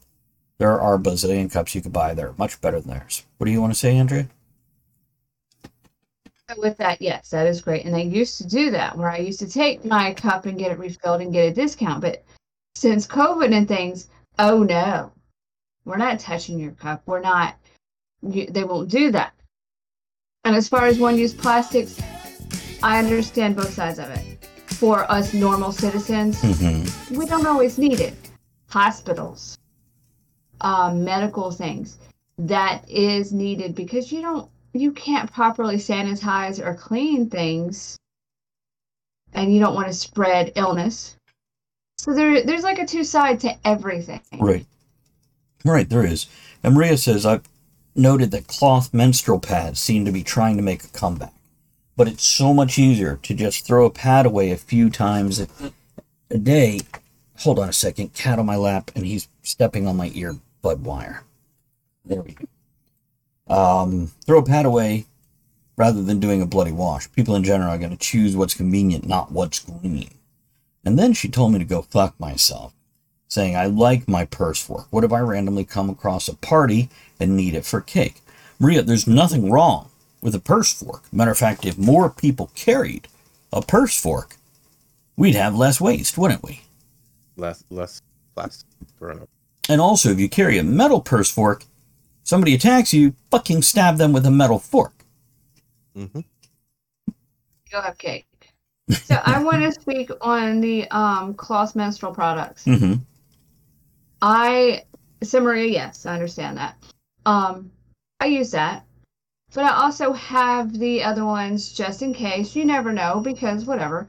There 0.57 0.81
are 0.81 0.97
bazillion 0.97 1.51
cups 1.51 1.75
you 1.75 1.81
could 1.81 1.93
buy 1.93 2.15
that 2.15 2.25
are 2.25 2.33
much 2.37 2.59
better 2.61 2.81
than 2.81 2.89
theirs. 2.89 3.23
What 3.37 3.45
do 3.45 3.51
you 3.51 3.61
want 3.61 3.73
to 3.73 3.79
say, 3.79 3.95
Andrea? 3.95 4.27
With 6.57 6.77
that, 6.77 7.01
yes, 7.01 7.29
that 7.29 7.47
is 7.47 7.61
great. 7.61 7.85
And 7.85 7.95
I 7.95 8.01
used 8.01 8.39
to 8.39 8.47
do 8.47 8.71
that 8.71 8.97
where 8.97 9.09
I 9.09 9.17
used 9.17 9.39
to 9.39 9.49
take 9.49 9.85
my 9.85 10.13
cup 10.13 10.45
and 10.45 10.57
get 10.57 10.71
it 10.71 10.79
refilled 10.79 11.21
and 11.21 11.31
get 11.31 11.51
a 11.51 11.53
discount. 11.53 12.01
But 12.01 12.23
since 12.75 13.07
COVID 13.07 13.55
and 13.55 13.67
things, 13.67 14.07
oh 14.39 14.63
no, 14.63 15.11
we're 15.85 15.97
not 15.97 16.19
touching 16.19 16.59
your 16.59 16.71
cup. 16.71 17.03
We're 17.05 17.21
not, 17.21 17.55
you, 18.23 18.47
they 18.47 18.63
won't 18.63 18.89
do 18.89 19.11
that. 19.11 19.33
And 20.43 20.55
as 20.55 20.67
far 20.67 20.85
as 20.85 20.99
one 20.99 21.17
use 21.17 21.33
plastics, 21.33 22.01
I 22.81 22.97
understand 22.99 23.55
both 23.55 23.73
sides 23.73 23.99
of 23.99 24.09
it. 24.09 24.32
For 24.83 25.09
us 25.09 25.33
normal 25.33 25.71
citizens, 25.71 26.41
mm-hmm. 26.41 27.15
we 27.15 27.25
don't 27.25 27.47
always 27.47 27.77
need 27.77 28.01
it. 28.01 28.15
Hospitals, 28.67 29.57
um, 30.59 31.05
medical 31.05 31.51
things 31.51 31.99
that 32.37 32.83
is 32.89 33.31
needed 33.31 33.75
because 33.75 34.11
you 34.11 34.21
don't 34.21 34.51
you 34.73 34.91
can't 34.91 35.31
properly 35.31 35.77
sanitize 35.77 36.59
or 36.61 36.73
clean 36.73 37.29
things 37.29 37.97
and 39.31 39.53
you 39.53 39.61
don't 39.61 39.73
want 39.73 39.87
to 39.87 39.93
spread 39.93 40.51
illness. 40.57 41.15
So 41.97 42.13
there 42.13 42.43
there's 42.43 42.63
like 42.63 42.79
a 42.79 42.85
two 42.85 43.05
side 43.05 43.39
to 43.39 43.55
everything. 43.63 44.19
Right. 44.37 44.65
Right 45.63 45.89
there 45.89 46.05
is. 46.05 46.27
And 46.61 46.75
maria 46.75 46.97
says 46.97 47.25
i've 47.25 47.47
noted 47.95 48.31
that 48.31 48.47
cloth 48.47 48.93
menstrual 48.93 49.39
pads 49.39 49.79
seem 49.79 50.03
to 50.03 50.11
be 50.11 50.23
trying 50.23 50.57
to 50.57 50.61
make 50.61 50.83
a 50.83 50.89
comeback 50.89 51.32
but 51.95 52.07
it's 52.07 52.25
so 52.25 52.53
much 52.53 52.79
easier 52.79 53.19
to 53.23 53.33
just 53.33 53.65
throw 53.65 53.85
a 53.85 53.91
pad 53.91 54.25
away 54.25 54.51
a 54.51 54.57
few 54.57 54.89
times 54.89 55.45
a 56.29 56.37
day 56.37 56.79
hold 57.43 57.59
on 57.59 57.69
a 57.69 57.73
second. 57.73 58.13
Cat 58.13 58.39
on 58.39 58.45
my 58.45 58.55
lap, 58.55 58.91
and 58.95 59.05
he's 59.05 59.27
stepping 59.41 59.87
on 59.87 59.97
my 59.97 60.11
ear 60.13 60.37
bud 60.61 60.83
wire. 60.83 61.23
There 62.05 62.21
we 62.21 62.35
go. 62.35 62.45
Um, 63.53 64.11
throw 64.25 64.39
a 64.39 64.45
pad 64.45 64.65
away 64.65 65.05
rather 65.75 66.01
than 66.01 66.19
doing 66.19 66.41
a 66.41 66.45
bloody 66.45 66.71
wash. 66.71 67.11
People 67.11 67.35
in 67.35 67.43
general 67.43 67.71
are 67.71 67.77
going 67.77 67.91
to 67.91 67.97
choose 67.97 68.35
what's 68.35 68.53
convenient, 68.53 69.07
not 69.07 69.31
what's 69.31 69.59
green. 69.59 70.09
And 70.85 70.97
then 70.99 71.13
she 71.13 71.29
told 71.29 71.53
me 71.53 71.59
to 71.59 71.65
go 71.65 71.81
fuck 71.81 72.19
myself, 72.19 72.73
saying, 73.27 73.55
I 73.55 73.65
like 73.65 74.07
my 74.07 74.25
purse 74.25 74.61
fork. 74.61 74.87
What 74.91 75.03
if 75.03 75.11
I 75.11 75.19
randomly 75.19 75.65
come 75.65 75.89
across 75.89 76.27
a 76.27 76.35
party 76.35 76.89
and 77.19 77.35
need 77.35 77.55
it 77.55 77.65
for 77.65 77.81
cake? 77.81 78.21
Maria, 78.59 78.81
there's 78.81 79.07
nothing 79.07 79.49
wrong 79.49 79.89
with 80.23 80.33
a 80.33 80.39
purse 80.39 80.73
fork. 80.73 81.03
Matter 81.11 81.31
of 81.31 81.37
fact, 81.37 81.65
if 81.65 81.77
more 81.77 82.09
people 82.09 82.49
carried 82.55 83.07
a 83.51 83.61
purse 83.61 83.99
fork, 83.99 84.37
we'd 85.17 85.35
have 85.35 85.53
less 85.53 85.79
waste, 85.79 86.17
wouldn't 86.17 86.41
we? 86.41 86.61
Less 87.35 87.63
less 87.69 88.01
plastic 88.33 88.67
burn 88.99 89.19
up. 89.19 89.29
And 89.69 89.79
also, 89.79 90.09
if 90.09 90.19
you 90.19 90.29
carry 90.29 90.57
a 90.57 90.63
metal 90.63 91.01
purse 91.01 91.29
fork, 91.29 91.65
somebody 92.23 92.55
attacks 92.55 92.93
you, 92.93 93.13
fucking 93.31 93.61
stab 93.61 93.97
them 93.97 94.13
with 94.13 94.25
a 94.25 94.31
metal 94.31 94.59
fork. 94.59 94.93
hmm 95.93 96.21
Go 97.69 97.81
have 97.81 97.97
cake. 97.97 98.25
So 98.89 99.15
I 99.23 99.41
want 99.43 99.63
to 99.63 99.71
speak 99.71 100.11
on 100.21 100.61
the 100.61 100.89
um, 100.91 101.33
cloth 101.33 101.75
menstrual 101.75 102.13
products. 102.13 102.65
Mm-hmm. 102.65 102.95
I, 104.21 104.83
so 105.23 105.39
Maria, 105.39 105.69
yes, 105.69 106.05
I 106.05 106.13
understand 106.13 106.57
that. 106.57 106.75
Um, 107.25 107.71
I 108.19 108.27
use 108.27 108.51
that, 108.51 108.85
but 109.53 109.65
I 109.65 109.83
also 109.83 110.13
have 110.13 110.79
the 110.79 111.03
other 111.03 111.23
ones 111.23 111.71
just 111.71 112.01
in 112.01 112.13
case. 112.13 112.55
You 112.55 112.65
never 112.65 112.91
know 112.91 113.19
because 113.19 113.65
whatever. 113.65 114.07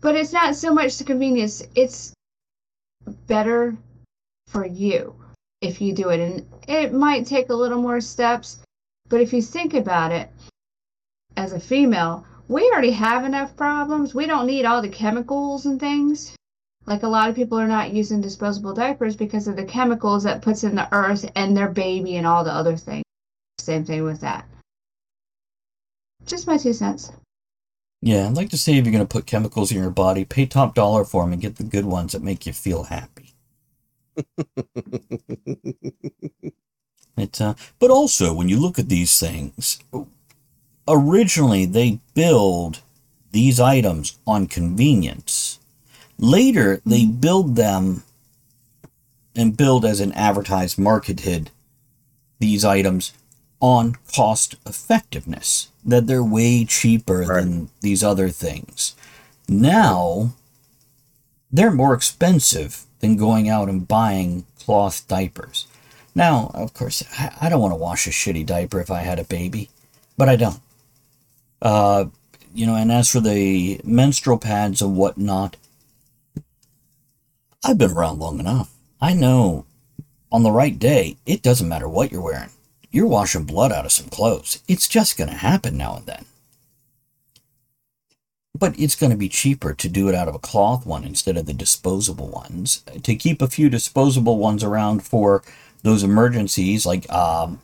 But 0.00 0.16
it's 0.16 0.32
not 0.32 0.56
so 0.56 0.72
much 0.72 0.96
the 0.96 1.04
convenience; 1.04 1.62
it's 1.74 2.14
better 3.26 3.76
for 4.46 4.66
you 4.66 5.14
if 5.60 5.80
you 5.80 5.92
do 5.92 6.08
it, 6.08 6.20
and 6.20 6.46
it 6.66 6.94
might 6.94 7.26
take 7.26 7.50
a 7.50 7.54
little 7.54 7.82
more 7.82 8.00
steps. 8.00 8.60
But 9.10 9.20
if 9.20 9.32
you 9.32 9.42
think 9.42 9.74
about 9.74 10.12
it, 10.12 10.30
as 11.36 11.52
a 11.52 11.60
female, 11.60 12.24
we 12.48 12.62
already 12.72 12.92
have 12.92 13.24
enough 13.24 13.56
problems. 13.56 14.14
We 14.14 14.26
don't 14.26 14.46
need 14.46 14.64
all 14.64 14.80
the 14.80 14.88
chemicals 14.88 15.66
and 15.66 15.78
things. 15.78 16.34
Like 16.86 17.02
a 17.02 17.08
lot 17.08 17.28
of 17.28 17.36
people 17.36 17.58
are 17.58 17.68
not 17.68 17.92
using 17.92 18.22
disposable 18.22 18.72
diapers 18.72 19.16
because 19.16 19.46
of 19.48 19.56
the 19.56 19.64
chemicals 19.64 20.22
that 20.24 20.42
puts 20.42 20.64
in 20.64 20.74
the 20.74 20.88
earth 20.92 21.30
and 21.36 21.54
their 21.54 21.68
baby 21.68 22.16
and 22.16 22.26
all 22.26 22.42
the 22.42 22.52
other 22.52 22.76
things. 22.76 23.04
Same 23.60 23.84
thing 23.84 24.04
with 24.04 24.20
that. 24.20 24.46
Just 26.26 26.46
my 26.46 26.56
two 26.56 26.72
cents. 26.72 27.12
Yeah, 28.02 28.26
I'd 28.26 28.34
like 28.34 28.48
to 28.50 28.56
say 28.56 28.76
if 28.76 28.84
you're 28.84 28.92
going 28.92 29.06
to 29.06 29.12
put 29.12 29.26
chemicals 29.26 29.70
in 29.70 29.78
your 29.78 29.90
body, 29.90 30.24
pay 30.24 30.46
top 30.46 30.74
dollar 30.74 31.04
for 31.04 31.22
them 31.22 31.32
and 31.32 31.42
get 31.42 31.56
the 31.56 31.64
good 31.64 31.84
ones 31.84 32.12
that 32.12 32.22
make 32.22 32.46
you 32.46 32.52
feel 32.52 32.84
happy. 32.84 33.34
It's, 37.16 37.40
uh, 37.40 37.54
but 37.78 37.90
also, 37.90 38.32
when 38.32 38.48
you 38.48 38.58
look 38.58 38.78
at 38.78 38.88
these 38.88 39.20
things, 39.20 39.78
originally 40.88 41.66
they 41.66 42.00
build 42.14 42.80
these 43.30 43.60
items 43.60 44.16
on 44.26 44.46
convenience. 44.46 45.58
Later, 46.18 46.80
they 46.86 47.04
build 47.04 47.56
them 47.56 48.04
and 49.36 49.56
build 49.56 49.84
as 49.84 50.00
an 50.00 50.12
advertised, 50.12 50.78
marketed 50.78 51.50
these 52.38 52.64
items 52.64 53.12
on 53.60 53.96
cost 54.14 54.56
effectiveness, 54.66 55.68
that 55.84 56.06
they're 56.06 56.24
way 56.24 56.64
cheaper 56.64 57.20
Right. 57.20 57.42
than 57.42 57.70
these 57.80 58.02
other 58.02 58.30
things. 58.30 58.94
Now, 59.48 60.32
they're 61.52 61.70
more 61.70 61.94
expensive 61.94 62.84
than 63.00 63.16
going 63.16 63.48
out 63.48 63.68
and 63.68 63.86
buying 63.88 64.46
cloth 64.58 65.06
diapers. 65.08 65.66
Now, 66.14 66.50
of 66.54 66.74
course, 66.74 67.02
I 67.40 67.48
don't 67.48 67.60
want 67.60 67.72
to 67.72 67.76
wash 67.76 68.06
a 68.06 68.10
shitty 68.10 68.44
diaper 68.46 68.80
if 68.80 68.90
I 68.90 69.02
had 69.02 69.18
a 69.18 69.24
baby, 69.24 69.70
but 70.16 70.28
I 70.28 70.36
don't. 70.36 70.60
Uh, 71.62 72.06
you 72.54 72.66
know, 72.66 72.74
and 72.74 72.90
as 72.90 73.08
for 73.10 73.20
the 73.20 73.80
menstrual 73.84 74.38
pads 74.38 74.82
and 74.82 74.96
whatnot, 74.96 75.56
I've 77.64 77.78
been 77.78 77.92
around 77.92 78.18
long 78.18 78.40
enough. 78.40 78.72
I 79.00 79.12
know 79.12 79.66
on 80.32 80.42
the 80.42 80.50
right 80.50 80.78
day, 80.78 81.16
it 81.26 81.42
doesn't 81.42 81.68
matter 81.68 81.88
what 81.88 82.10
you're 82.10 82.22
wearing. 82.22 82.50
You're 82.90 83.06
washing 83.06 83.44
blood 83.44 83.72
out 83.72 83.84
of 83.84 83.92
some 83.92 84.08
clothes. 84.08 84.62
It's 84.66 84.88
just 84.88 85.16
going 85.16 85.30
to 85.30 85.36
happen 85.36 85.76
now 85.76 85.96
and 85.96 86.06
then. 86.06 86.24
But 88.58 88.78
it's 88.78 88.96
going 88.96 89.10
to 89.10 89.16
be 89.16 89.28
cheaper 89.28 89.74
to 89.74 89.88
do 89.88 90.08
it 90.08 90.14
out 90.14 90.28
of 90.28 90.34
a 90.34 90.40
cloth 90.40 90.84
one 90.84 91.04
instead 91.04 91.36
of 91.36 91.46
the 91.46 91.54
disposable 91.54 92.28
ones. 92.28 92.82
To 93.02 93.14
keep 93.14 93.40
a 93.40 93.46
few 93.46 93.70
disposable 93.70 94.38
ones 94.38 94.64
around 94.64 95.04
for 95.04 95.42
those 95.82 96.02
emergencies, 96.02 96.84
like 96.84 97.10
um, 97.12 97.60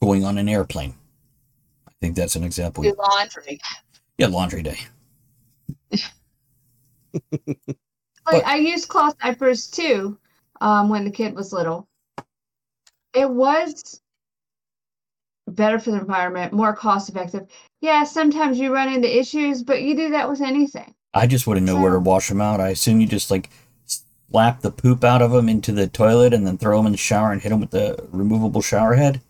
going 0.00 0.24
on 0.24 0.38
an 0.38 0.48
airplane. 0.48 0.94
I 1.88 1.92
think 2.00 2.14
that's 2.14 2.36
an 2.36 2.44
example. 2.44 2.84
Do 2.84 2.94
laundry. 2.96 3.60
Yeah, 4.18 4.28
laundry 4.28 4.62
day. 4.62 4.78
Like 8.32 8.46
I 8.46 8.56
used 8.56 8.88
cloth 8.88 9.18
diapers 9.18 9.66
too 9.66 10.18
um, 10.60 10.88
when 10.88 11.04
the 11.04 11.10
kid 11.10 11.34
was 11.34 11.52
little. 11.52 11.88
It 13.14 13.28
was 13.28 14.00
better 15.60 15.78
for 15.78 15.90
the 15.92 15.98
environment, 15.98 16.52
more 16.52 16.74
cost 16.74 17.08
effective. 17.10 17.46
Yeah, 17.82 18.02
sometimes 18.04 18.58
you 18.58 18.72
run 18.74 18.92
into 18.92 19.08
issues, 19.18 19.62
but 19.62 19.82
you 19.82 19.94
do 19.94 20.10
that 20.10 20.28
with 20.28 20.40
anything. 20.40 20.94
I 21.14 21.26
just 21.26 21.46
wouldn't 21.46 21.66
know 21.66 21.80
where 21.80 21.92
to 21.92 21.98
wash 22.00 22.28
them 22.28 22.40
out. 22.40 22.60
I 22.60 22.68
assume 22.70 23.00
you 23.00 23.06
just 23.06 23.30
like 23.30 23.50
slap 23.84 24.60
the 24.62 24.70
poop 24.70 25.04
out 25.04 25.22
of 25.22 25.32
them 25.32 25.48
into 25.48 25.72
the 25.72 25.86
toilet 25.86 26.32
and 26.32 26.46
then 26.46 26.56
throw 26.56 26.78
them 26.78 26.86
in 26.86 26.92
the 26.92 26.98
shower 26.98 27.30
and 27.32 27.40
hit 27.42 27.50
them 27.50 27.60
with 27.60 27.70
the 27.70 27.96
removable 28.10 28.62
shower 28.62 28.94
head. 28.94 29.20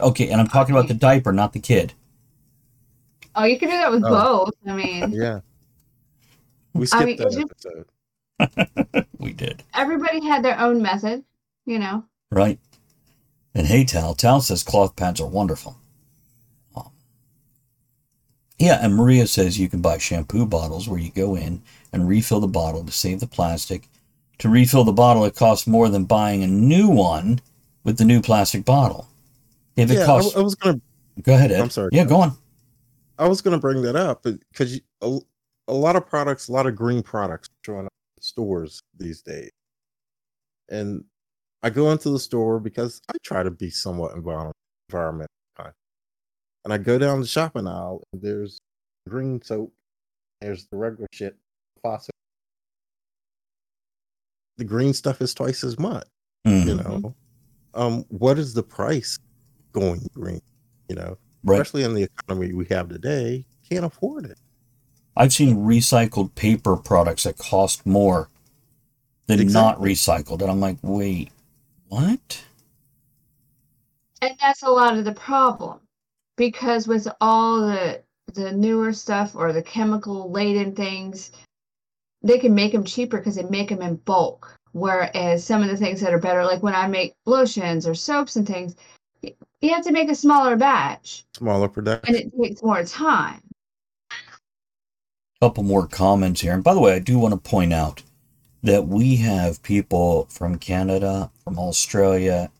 Okay, 0.00 0.28
and 0.30 0.40
I'm 0.40 0.46
oh, 0.46 0.52
talking 0.52 0.74
about 0.74 0.88
the 0.88 0.94
diaper, 0.94 1.32
not 1.32 1.52
the 1.52 1.60
kid. 1.60 1.92
Oh, 3.34 3.44
you 3.44 3.58
can 3.58 3.68
do 3.68 3.76
that 3.76 3.90
with 3.90 4.02
Oh. 4.04 4.46
both. 4.46 4.54
I 4.66 4.72
mean, 4.74 5.12
Yeah. 5.12 5.40
We 6.72 6.82
I 6.82 6.86
skipped 6.86 7.04
mean, 7.06 7.16
that 7.18 7.26
is 7.28 7.36
it- 7.36 7.50
episode. 8.40 9.06
We 9.18 9.32
did. 9.34 9.62
everybody 9.74 10.24
had 10.24 10.42
their 10.42 10.58
own 10.58 10.80
method, 10.80 11.24
you 11.66 11.78
know. 11.78 12.04
Right. 12.30 12.58
And 13.54 13.66
hey, 13.66 13.84
Tal, 13.84 14.14
Tal 14.14 14.40
says 14.40 14.62
cloth 14.62 14.96
pads 14.96 15.20
are 15.20 15.28
wonderful. 15.28 15.76
Um, 16.76 16.90
yeah, 18.58 18.78
and 18.82 18.94
Maria 18.94 19.26
says 19.26 19.58
you 19.58 19.68
can 19.68 19.80
buy 19.80 19.98
shampoo 19.98 20.46
bottles 20.46 20.88
where 20.88 21.00
you 21.00 21.10
go 21.10 21.34
in 21.34 21.62
and 21.92 22.08
refill 22.08 22.40
the 22.40 22.46
bottle 22.46 22.84
to 22.84 22.92
save 22.92 23.20
the 23.20 23.26
plastic. 23.26 23.88
To 24.38 24.48
refill 24.48 24.84
the 24.84 24.92
bottle, 24.92 25.24
it 25.24 25.34
costs 25.34 25.66
more 25.66 25.88
than 25.88 26.04
buying 26.04 26.42
a 26.42 26.46
new 26.46 26.88
one 26.88 27.40
with 27.84 27.98
the 27.98 28.04
new 28.04 28.22
plastic 28.22 28.64
bottle. 28.64 29.08
If 29.76 29.90
it 29.90 29.94
Yeah, 29.94 30.02
I, 30.02 30.06
costs, 30.06 30.36
I 30.36 30.40
was 30.40 30.54
gonna 30.54 30.80
go 31.22 31.34
ahead, 31.34 31.52
Ed. 31.52 31.60
I'm 31.60 31.70
sorry. 31.70 31.90
Yeah, 31.92 32.04
go 32.04 32.20
on. 32.20 32.36
I 33.18 33.28
was 33.28 33.42
gonna 33.42 33.58
bring 33.58 33.82
that 33.82 33.96
up 33.96 34.22
because 34.22 34.80
a, 35.02 35.18
a 35.68 35.74
lot 35.74 35.96
of 35.96 36.06
products, 36.06 36.48
a 36.48 36.52
lot 36.52 36.66
of 36.66 36.76
green 36.76 37.02
products 37.02 37.48
showing 37.66 37.86
up 37.86 37.92
in 38.16 38.22
stores 38.22 38.82
these 38.96 39.22
days, 39.22 39.50
and 40.68 41.04
I 41.62 41.70
go 41.70 41.90
into 41.90 42.10
the 42.10 42.18
store 42.18 42.58
because 42.58 43.00
I 43.08 43.14
try 43.22 43.42
to 43.42 43.50
be 43.50 43.70
somewhat 43.70 44.14
environment 44.14 44.54
and 46.64 46.74
I 46.74 46.78
go 46.78 46.98
down 46.98 47.20
the 47.20 47.26
shopping 47.26 47.66
aisle 47.66 48.02
and 48.12 48.20
there's 48.20 48.58
green 49.08 49.40
soap, 49.42 49.72
there's 50.40 50.66
the 50.70 50.76
regular 50.76 51.06
shit, 51.12 51.36
faucet. 51.82 52.14
The 54.58 54.64
green 54.64 54.92
stuff 54.92 55.22
is 55.22 55.32
twice 55.32 55.64
as 55.64 55.78
much 55.78 56.06
Mhm. 56.46 56.66
you 56.66 56.74
know 56.74 57.14
um 57.74 58.04
what 58.08 58.38
is 58.38 58.52
the 58.54 58.62
price 58.62 59.16
going 59.72 60.06
green 60.14 60.40
you 60.88 60.96
know 60.96 61.16
Right. 61.44 61.60
especially 61.60 61.84
in 61.84 61.94
the 61.94 62.02
economy 62.02 62.52
we 62.52 62.66
have 62.66 62.88
today 62.88 63.46
can't 63.68 63.84
afford 63.84 64.24
it 64.26 64.38
I've 65.16 65.32
seen 65.32 65.56
recycled 65.58 66.34
paper 66.34 66.76
products 66.76 67.24
that 67.24 67.36
cost 67.38 67.84
more 67.84 68.30
than 69.26 69.46
not 69.52 69.78
recycled. 69.78 70.40
And 70.40 70.50
I'm 70.50 70.60
like, 70.60 70.78
wait, 70.82 71.30
what? 71.90 72.42
And 74.22 74.36
that's 74.40 74.62
a 74.62 74.70
lot 74.70 74.96
of 74.96 75.04
the 75.04 75.12
problem. 75.12 75.80
Because 76.36 76.88
with 76.88 77.06
all 77.20 77.60
the 77.60 78.02
the 78.34 78.52
newer 78.52 78.92
stuff 78.92 79.34
or 79.34 79.52
the 79.52 79.62
chemical 79.62 80.30
laden 80.30 80.74
things, 80.74 81.32
they 82.22 82.38
can 82.38 82.54
make 82.54 82.72
them 82.72 82.84
cheaper 82.84 83.18
because 83.18 83.34
they 83.34 83.42
make 83.42 83.68
them 83.68 83.82
in 83.82 83.96
bulk. 83.96 84.56
Whereas 84.72 85.44
some 85.44 85.62
of 85.62 85.68
the 85.68 85.76
things 85.76 86.00
that 86.00 86.14
are 86.14 86.18
better, 86.18 86.44
like 86.44 86.62
when 86.62 86.76
I 86.76 86.86
make 86.86 87.12
lotions 87.26 87.88
or 87.88 87.94
soaps 87.94 88.36
and 88.36 88.46
things, 88.46 88.76
you 89.60 89.74
have 89.74 89.84
to 89.84 89.92
make 89.92 90.08
a 90.10 90.14
smaller 90.14 90.56
batch 90.56 91.24
smaller 91.34 91.68
production, 91.68 92.14
and 92.14 92.24
it 92.24 92.32
takes 92.40 92.62
more 92.62 92.84
time. 92.84 93.40
couple 95.40 95.64
more 95.64 95.88
comments 95.88 96.40
here. 96.40 96.52
And 96.52 96.62
by 96.62 96.74
the 96.74 96.80
way, 96.80 96.94
I 96.94 97.00
do 97.00 97.18
want 97.18 97.34
to 97.34 97.50
point 97.50 97.72
out 97.72 98.02
that 98.62 98.86
we 98.86 99.16
have 99.16 99.62
people 99.62 100.26
from 100.30 100.58
Canada, 100.58 101.30
from 101.44 101.58
Australia, 101.58 102.50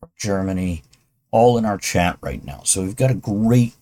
from 0.00 0.10
Germany, 0.18 0.82
all 1.30 1.58
in 1.58 1.64
our 1.64 1.78
chat 1.78 2.18
right 2.20 2.44
now. 2.44 2.62
So 2.64 2.82
we've 2.82 2.96
got 2.96 3.10
a 3.10 3.14
great 3.14 3.74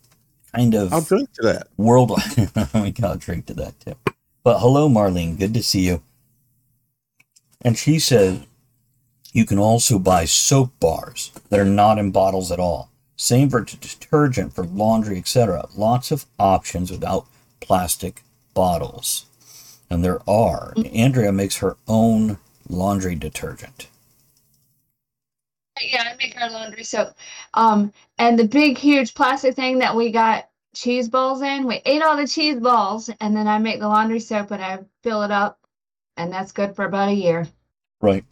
kind 0.54 0.74
of 0.74 0.92
i'll 0.92 1.00
drink 1.00 1.32
to 1.34 1.42
that 1.42 1.68
world. 1.76 2.10
we 2.74 2.90
got 2.90 3.12
to 3.12 3.18
drink 3.18 3.46
to 3.46 3.54
that 3.54 3.78
too. 3.80 3.94
But 4.44 4.58
hello, 4.58 4.88
Marlene. 4.88 5.38
Good 5.38 5.54
to 5.54 5.62
see 5.62 5.86
you. 5.86 6.02
And 7.60 7.78
she 7.78 7.98
said 7.98 8.46
you 9.32 9.46
can 9.46 9.58
also 9.58 9.98
buy 9.98 10.24
soap 10.24 10.72
bars 10.80 11.30
that 11.48 11.60
are 11.60 11.64
not 11.64 11.98
in 11.98 12.10
bottles 12.10 12.52
at 12.52 12.60
all. 12.60 12.90
Same 13.16 13.48
for 13.48 13.60
detergent, 13.60 14.52
for 14.52 14.64
laundry, 14.64 15.16
etc. 15.18 15.68
Lots 15.76 16.10
of 16.10 16.26
options 16.38 16.90
without 16.90 17.26
plastic 17.60 18.22
bottles. 18.52 19.26
And 19.92 20.02
there 20.02 20.20
are. 20.26 20.72
Andrea 20.94 21.32
makes 21.32 21.58
her 21.58 21.76
own 21.86 22.38
laundry 22.66 23.14
detergent. 23.14 23.88
Yeah, 25.82 26.04
I 26.10 26.16
make 26.16 26.34
our 26.40 26.50
laundry 26.50 26.82
soap. 26.82 27.08
Um, 27.52 27.92
and 28.16 28.38
the 28.38 28.48
big, 28.48 28.78
huge 28.78 29.12
plastic 29.12 29.54
thing 29.54 29.80
that 29.80 29.94
we 29.94 30.10
got 30.10 30.48
cheese 30.74 31.10
balls 31.10 31.42
in, 31.42 31.66
we 31.66 31.82
ate 31.84 32.00
all 32.00 32.16
the 32.16 32.26
cheese 32.26 32.58
balls, 32.58 33.10
and 33.20 33.36
then 33.36 33.46
I 33.46 33.58
make 33.58 33.80
the 33.80 33.88
laundry 33.88 34.18
soap 34.18 34.50
and 34.50 34.64
I 34.64 34.78
fill 35.02 35.24
it 35.24 35.30
up, 35.30 35.58
and 36.16 36.32
that's 36.32 36.52
good 36.52 36.74
for 36.74 36.86
about 36.86 37.10
a 37.10 37.14
year. 37.14 37.46
Right. 38.00 38.24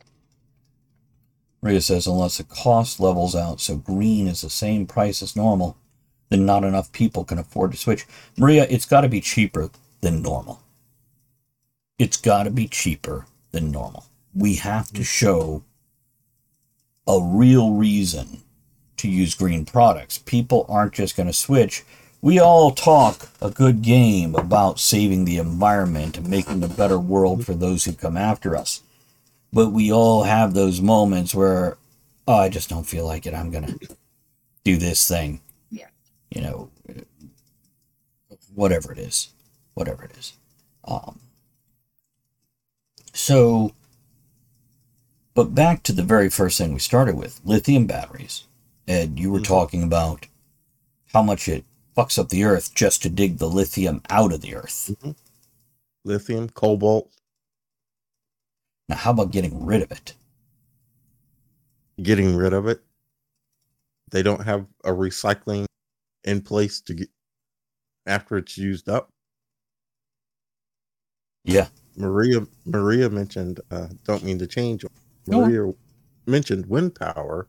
Maria 1.60 1.82
says, 1.82 2.06
unless 2.06 2.38
the 2.38 2.44
cost 2.44 3.00
levels 3.00 3.36
out 3.36 3.60
so 3.60 3.76
green 3.76 4.26
is 4.28 4.40
the 4.40 4.48
same 4.48 4.86
price 4.86 5.22
as 5.22 5.36
normal, 5.36 5.76
then 6.30 6.46
not 6.46 6.64
enough 6.64 6.90
people 6.92 7.22
can 7.22 7.38
afford 7.38 7.72
to 7.72 7.76
switch. 7.76 8.06
Maria, 8.38 8.66
it's 8.70 8.86
got 8.86 9.02
to 9.02 9.10
be 9.10 9.20
cheaper 9.20 9.68
than 10.00 10.22
normal. 10.22 10.62
It's 12.00 12.16
got 12.16 12.44
to 12.44 12.50
be 12.50 12.66
cheaper 12.66 13.26
than 13.50 13.70
normal. 13.70 14.06
We 14.34 14.54
have 14.54 14.90
to 14.94 15.04
show 15.04 15.64
a 17.06 17.20
real 17.22 17.74
reason 17.74 18.40
to 18.96 19.06
use 19.06 19.34
green 19.34 19.66
products. 19.66 20.16
People 20.16 20.64
aren't 20.66 20.94
just 20.94 21.14
going 21.14 21.26
to 21.26 21.34
switch. 21.34 21.84
We 22.22 22.38
all 22.38 22.70
talk 22.70 23.28
a 23.42 23.50
good 23.50 23.82
game 23.82 24.34
about 24.34 24.80
saving 24.80 25.26
the 25.26 25.36
environment 25.36 26.16
and 26.16 26.26
making 26.26 26.64
a 26.64 26.68
better 26.68 26.98
world 26.98 27.44
for 27.44 27.52
those 27.52 27.84
who 27.84 27.92
come 27.92 28.16
after 28.16 28.56
us. 28.56 28.80
But 29.52 29.68
we 29.68 29.92
all 29.92 30.22
have 30.22 30.54
those 30.54 30.80
moments 30.80 31.34
where, 31.34 31.76
oh, 32.26 32.38
I 32.38 32.48
just 32.48 32.70
don't 32.70 32.84
feel 32.84 33.04
like 33.04 33.26
it. 33.26 33.34
I'm 33.34 33.50
going 33.50 33.66
to 33.66 33.96
do 34.64 34.78
this 34.78 35.06
thing. 35.06 35.42
Yeah. 35.70 35.88
You 36.30 36.40
know, 36.40 36.70
whatever 38.54 38.90
it 38.90 38.98
is. 38.98 39.34
Whatever 39.74 40.04
it 40.04 40.12
is. 40.16 40.32
Um, 40.84 41.20
so, 43.20 43.72
but 45.34 45.54
back 45.54 45.82
to 45.84 45.92
the 45.92 46.02
very 46.02 46.30
first 46.30 46.58
thing 46.58 46.72
we 46.72 46.78
started 46.80 47.16
with 47.16 47.40
lithium 47.44 47.86
batteries. 47.86 48.44
Ed, 48.88 49.18
you 49.18 49.30
were 49.30 49.40
Mhm. 49.40 49.44
talking 49.44 49.82
about 49.82 50.26
how 51.12 51.22
much 51.22 51.48
it 51.48 51.64
fucks 51.96 52.18
up 52.18 52.28
the 52.30 52.44
earth 52.44 52.74
just 52.74 53.02
to 53.02 53.10
dig 53.10 53.38
the 53.38 53.48
lithium 53.48 54.02
out 54.08 54.32
of 54.32 54.40
the 54.40 54.54
earth. 54.54 54.94
Lithium, 56.04 56.48
cobalt, 56.50 57.10
Now, 58.88 58.96
how 58.96 59.12
about 59.12 59.30
getting 59.30 59.64
rid 59.64 59.82
of 59.82 59.92
it? 59.92 60.14
getting 62.02 62.34
rid 62.34 62.52
of 62.52 62.66
it. 62.66 62.82
They 64.10 64.22
don't 64.22 64.42
have 64.44 64.66
a 64.82 64.90
recycling 64.90 65.66
in 66.24 66.40
place 66.42 66.80
to 66.80 66.94
get 66.94 67.10
after 68.06 68.36
it's 68.38 68.56
used 68.58 68.88
up. 68.88 69.10
Yeah. 71.44 71.68
Maria 72.00 72.46
Maria 72.64 73.10
mentioned 73.10 73.60
uh 73.70 73.88
don't 74.04 74.24
mean 74.24 74.38
to 74.38 74.46
change 74.46 74.82
Go 74.82 74.88
on. 75.42 75.42
Maria 75.50 75.72
mentioned 76.26 76.66
wind 76.66 76.94
power, 76.94 77.48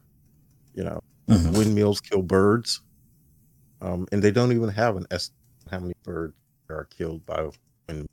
you 0.74 0.84
know, 0.84 1.00
Mhm. 1.28 1.58
windmills 1.58 2.02
kill 2.02 2.22
birds. 2.22 2.82
Um 3.82 4.08
and 4.12 4.22
they 4.22 4.32
don't 4.32 4.52
even 4.52 4.70
have 4.70 4.98
an 4.98 5.08
estimate 5.12 5.38
how 5.70 5.80
many 5.80 5.94
birds 6.04 6.36
are 6.70 6.86
killed 6.86 7.26
by 7.26 7.50
wind. 7.88 8.08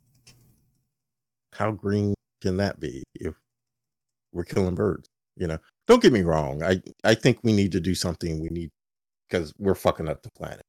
How 1.53 1.71
green 1.71 2.13
can 2.41 2.57
that 2.57 2.79
be 2.79 3.03
if 3.15 3.35
we're 4.31 4.45
killing 4.45 4.75
birds? 4.75 5.07
You 5.35 5.47
know, 5.47 5.57
don't 5.87 6.01
get 6.01 6.13
me 6.13 6.21
wrong. 6.21 6.63
I 6.63 6.81
I 7.03 7.15
think 7.15 7.39
we 7.43 7.53
need 7.53 7.71
to 7.73 7.79
do 7.79 7.95
something. 7.95 8.39
We 8.39 8.49
need 8.49 8.69
because 9.27 9.53
we're 9.57 9.75
fucking 9.75 10.07
up 10.07 10.21
the 10.23 10.31
planet. 10.31 10.61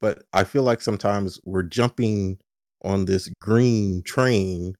But 0.00 0.24
I 0.32 0.44
feel 0.44 0.62
like 0.62 0.80
sometimes 0.82 1.40
we're 1.44 1.62
jumping 1.62 2.38
on 2.82 3.06
this 3.06 3.28
green 3.40 4.02
train 4.02 4.74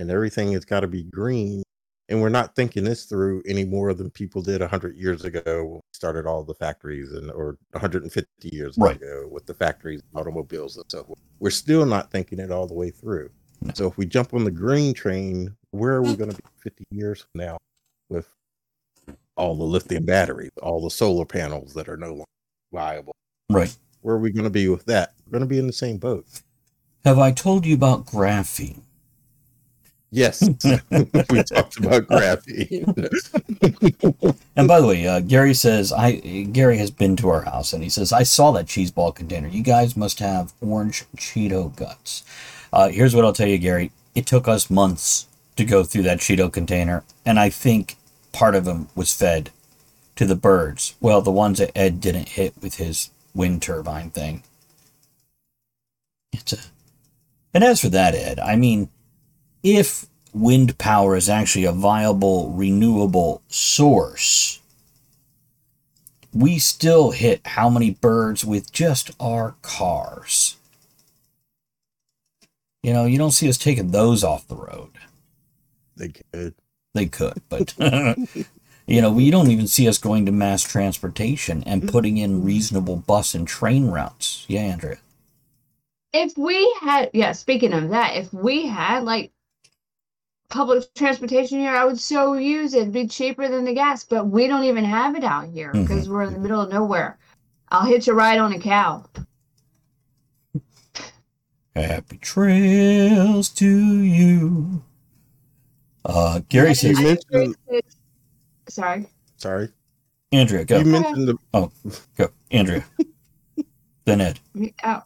and 0.00 0.10
everything 0.10 0.52
has 0.52 0.64
got 0.64 0.80
to 0.80 0.86
be 0.88 1.04
green. 1.04 1.62
And 2.08 2.20
we're 2.20 2.28
not 2.28 2.56
thinking 2.56 2.82
this 2.82 3.04
through 3.04 3.42
any 3.46 3.64
more 3.64 3.94
than 3.94 4.10
people 4.10 4.42
did 4.42 4.60
100 4.60 4.96
years 4.96 5.24
ago 5.24 5.42
when 5.64 5.74
we 5.76 5.80
started 5.92 6.26
all 6.26 6.42
the 6.42 6.54
factories 6.54 7.12
and 7.12 7.30
or 7.30 7.56
150 7.70 8.26
years 8.52 8.76
Right. 8.76 8.96
ago 8.96 9.28
with 9.30 9.46
the 9.46 9.54
factories, 9.54 10.02
automobiles, 10.14 10.76
and 10.76 10.84
so 10.88 11.04
forth. 11.04 11.20
We're 11.38 11.50
still 11.50 11.86
not 11.86 12.10
thinking 12.10 12.40
it 12.40 12.50
all 12.50 12.66
the 12.66 12.74
way 12.74 12.90
through. 12.90 13.30
So 13.74 13.86
if 13.86 13.96
we 13.96 14.06
jump 14.06 14.34
on 14.34 14.42
the 14.42 14.50
green 14.50 14.92
train, 14.92 15.54
where 15.70 15.92
are 15.92 16.02
we 16.02 16.16
going 16.16 16.30
to 16.30 16.36
be 16.36 16.42
50 16.56 16.84
years 16.90 17.20
from 17.20 17.42
now 17.42 17.58
with 18.08 18.26
all 19.36 19.54
the 19.54 19.62
lithium 19.64 20.04
batteries, 20.04 20.50
all 20.62 20.82
the 20.82 20.90
solar 20.90 21.26
panels 21.26 21.74
that 21.74 21.88
are 21.88 21.96
no 21.98 22.08
longer 22.08 22.24
viable? 22.72 23.12
Right. 23.50 23.76
Where 24.00 24.16
are 24.16 24.20
we 24.20 24.32
going 24.32 24.44
to 24.44 24.50
be 24.50 24.68
with 24.68 24.86
that? 24.86 25.12
We're 25.26 25.32
going 25.38 25.48
to 25.48 25.54
be 25.54 25.58
in 25.58 25.66
the 25.68 25.72
same 25.72 25.98
boat. 25.98 26.26
Have 27.04 27.18
I 27.18 27.30
told 27.32 27.66
you 27.66 27.74
about 27.74 28.06
graphene? 28.06 28.82
Yes, 30.12 30.42
we 30.90 31.42
talked 31.44 31.78
about 31.78 32.08
graphene. 32.08 32.84
And 34.56 34.66
by 34.66 34.80
the 34.80 34.86
way, 34.86 35.06
uh, 35.06 35.20
Gary 35.20 35.54
says 35.54 35.92
I 35.92 36.16
Gary 36.16 36.78
has 36.78 36.90
been 36.90 37.14
to 37.16 37.28
our 37.28 37.42
house 37.42 37.72
and 37.72 37.82
he 37.82 37.88
says 37.88 38.12
I 38.12 38.24
saw 38.24 38.50
that 38.52 38.66
cheese 38.66 38.90
ball 38.90 39.12
container. 39.12 39.46
You 39.46 39.62
guys 39.62 39.96
must 39.96 40.18
have 40.18 40.52
orange 40.60 41.04
Cheeto 41.16 41.74
guts. 41.76 42.24
Uh, 42.72 42.88
here's 42.88 43.14
what 43.14 43.24
I'll 43.24 43.32
tell 43.32 43.46
you, 43.48 43.58
Gary. 43.58 43.92
It 44.14 44.26
took 44.26 44.48
us 44.48 44.68
months 44.68 45.26
to 45.56 45.64
go 45.64 45.84
through 45.84 46.02
that 46.02 46.18
Cheeto 46.18 46.52
container, 46.52 47.04
and 47.24 47.38
I 47.38 47.48
think 47.50 47.96
part 48.32 48.56
of 48.56 48.64
them 48.64 48.88
was 48.96 49.14
fed 49.14 49.50
to 50.16 50.24
the 50.26 50.36
birds. 50.36 50.96
Well, 51.00 51.22
the 51.22 51.30
ones 51.30 51.58
that 51.58 51.76
Ed 51.76 52.00
didn't 52.00 52.30
hit 52.30 52.54
with 52.60 52.76
his 52.76 53.10
wind 53.34 53.62
turbine 53.62 54.10
thing. 54.10 54.42
It's 56.32 56.52
a, 56.52 56.58
and 57.54 57.62
as 57.64 57.80
for 57.80 57.88
that, 57.90 58.14
Ed, 58.14 58.38
I 58.40 58.56
mean, 58.56 58.88
if 59.62 60.06
wind 60.32 60.78
power 60.78 61.16
is 61.16 61.28
actually 61.28 61.64
a 61.64 61.72
viable 61.72 62.50
renewable 62.50 63.42
source, 63.48 64.60
we 66.32 66.58
still 66.58 67.10
hit 67.10 67.46
how 67.46 67.68
many 67.68 67.90
birds 67.90 68.44
with 68.44 68.72
just 68.72 69.10
our 69.18 69.56
cars? 69.62 70.56
You 72.82 72.92
know, 72.92 73.04
you 73.04 73.18
don't 73.18 73.32
see 73.32 73.48
us 73.48 73.58
taking 73.58 73.90
those 73.90 74.24
off 74.24 74.48
the 74.48 74.56
road. 74.56 74.90
they 75.96 76.08
could. 76.08 76.54
They 76.94 77.06
could, 77.06 77.40
but 77.48 77.74
you 78.86 79.00
know, 79.00 79.12
we 79.12 79.30
don't 79.30 79.50
even 79.50 79.68
see 79.68 79.86
us 79.86 79.98
going 79.98 80.26
to 80.26 80.32
mass 80.32 80.62
transportation 80.62 81.62
and 81.64 81.88
putting 81.88 82.16
in 82.16 82.38
mm-hmm. 82.38 82.46
reasonable 82.46 82.96
bus 82.96 83.34
and 83.34 83.46
train 83.46 83.86
routes. 83.86 84.44
Yeah, 84.48 84.62
Andrea. 84.62 84.98
If 86.12 86.36
we 86.36 86.74
had, 86.80 87.10
yeah, 87.12 87.30
speaking 87.30 87.72
of 87.72 87.90
that, 87.90 88.16
if 88.16 88.32
we 88.32 88.66
had 88.66 89.04
like 89.04 89.30
public 90.50 90.92
transportation 90.94 91.60
here, 91.60 91.74
I 91.74 91.84
would 91.84 91.98
so 91.98 92.34
use 92.34 92.74
it. 92.74 92.82
It'd 92.82 92.92
be 92.92 93.06
cheaper 93.06 93.48
than 93.48 93.64
the 93.64 93.72
gas, 93.72 94.04
but 94.04 94.26
we 94.26 94.46
don't 94.46 94.64
even 94.64 94.84
have 94.84 95.16
it 95.16 95.24
out 95.24 95.48
here 95.48 95.72
because 95.72 96.08
we're 96.08 96.24
in 96.24 96.34
the 96.34 96.38
middle 96.38 96.60
of 96.60 96.70
nowhere. 96.70 97.18
I'll 97.70 97.86
hitch 97.86 98.08
a 98.08 98.14
ride 98.14 98.38
on 98.38 98.52
a 98.52 98.58
cow. 98.58 99.04
Happy 101.74 102.18
trails 102.18 103.48
to 103.50 103.66
you. 104.02 104.82
Uh, 106.04 106.40
Gary 106.48 106.74
says, 106.74 106.98
I 106.98 107.02
mentioned- 107.02 107.56
Sorry. 108.68 109.06
Sorry, 109.36 109.68
Andrea, 110.32 110.64
go, 110.64 110.78
you 110.78 110.84
mentioned 110.84 111.28
the 111.28 111.70
go, 112.16 112.28
Andrea. 112.50 112.84
then 114.04 114.20
Ed. 114.20 114.40
Oh, 114.84 115.02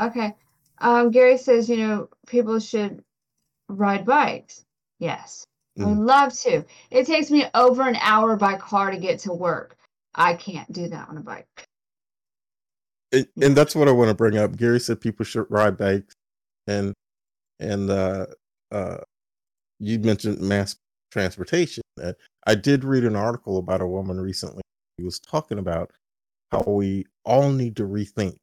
okay. 0.00 0.34
Um, 0.78 1.10
Gary 1.10 1.38
says, 1.38 1.68
you 1.68 1.76
know, 1.78 2.08
people 2.26 2.60
should 2.60 3.02
ride 3.68 4.04
bikes. 4.04 4.64
Yes, 4.98 5.46
I 5.78 5.84
would 5.84 5.98
love 5.98 6.32
to. 6.40 6.64
It 6.90 7.06
takes 7.06 7.30
me 7.30 7.46
over 7.54 7.86
an 7.86 7.96
hour 8.00 8.36
by 8.36 8.56
car 8.56 8.90
to 8.90 8.98
get 8.98 9.20
to 9.20 9.32
work. 9.32 9.76
I 10.14 10.34
can't 10.34 10.70
do 10.72 10.88
that 10.88 11.08
on 11.08 11.18
a 11.18 11.20
bike. 11.20 11.46
and, 13.12 13.26
and 13.40 13.56
that's 13.56 13.74
what 13.76 13.88
I 13.88 13.92
want 13.92 14.08
to 14.08 14.14
bring 14.14 14.36
up. 14.36 14.56
Gary 14.56 14.80
said 14.80 15.00
people 15.00 15.24
should 15.24 15.46
ride 15.50 15.76
bikes, 15.76 16.14
and 16.66 16.92
and 17.60 17.90
uh, 17.90 18.26
uh, 18.72 18.98
you 19.78 19.98
mentioned 20.00 20.40
mass 20.40 20.76
transportation. 21.10 21.82
Uh, 22.02 22.12
I 22.46 22.54
did 22.54 22.84
read 22.84 23.04
an 23.04 23.16
article 23.16 23.58
about 23.58 23.80
a 23.80 23.86
woman 23.86 24.20
recently 24.20 24.62
who 24.96 25.04
was 25.04 25.20
talking 25.20 25.58
about 25.58 25.90
how 26.50 26.62
we 26.66 27.06
all 27.24 27.50
need 27.50 27.76
to 27.76 27.84
rethink. 27.84 28.36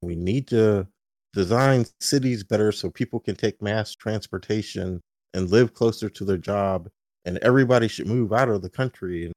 We 0.00 0.16
need 0.16 0.48
to 0.48 0.86
design 1.32 1.86
cities 2.00 2.44
better 2.44 2.72
so 2.72 2.90
people 2.90 3.20
can 3.20 3.34
take 3.34 3.60
mass 3.62 3.94
transportation 3.94 5.00
and 5.34 5.50
live 5.50 5.74
closer 5.74 6.08
to 6.10 6.24
their 6.24 6.38
job, 6.38 6.88
and 7.24 7.38
everybody 7.38 7.88
should 7.88 8.06
move 8.06 8.32
out 8.32 8.48
of 8.48 8.62
the 8.62 8.70
country 8.70 9.24
and 9.24 9.32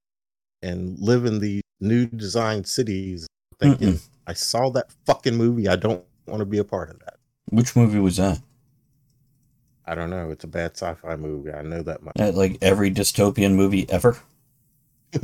and 0.61 0.97
live 0.99 1.25
in 1.25 1.39
these 1.39 1.61
new 1.79 2.07
design 2.07 2.63
cities. 2.63 3.27
Thinking, 3.59 3.99
I 4.27 4.33
saw 4.33 4.69
that 4.71 4.91
fucking 5.05 5.35
movie. 5.35 5.67
I 5.67 5.75
don't 5.75 6.03
want 6.27 6.39
to 6.39 6.45
be 6.45 6.57
a 6.57 6.63
part 6.63 6.89
of 6.89 6.99
that. 6.99 7.17
Which 7.51 7.75
movie 7.75 7.99
was 7.99 8.17
that? 8.17 8.41
I 9.85 9.95
don't 9.95 10.09
know. 10.09 10.31
It's 10.31 10.43
a 10.43 10.47
bad 10.47 10.71
sci-fi 10.71 11.15
movie. 11.15 11.53
I 11.53 11.61
know 11.61 11.83
that 11.83 12.01
much. 12.01 12.15
Like 12.17 12.57
every 12.61 12.91
dystopian 12.91 13.53
movie 13.53 13.87
ever. 13.89 14.17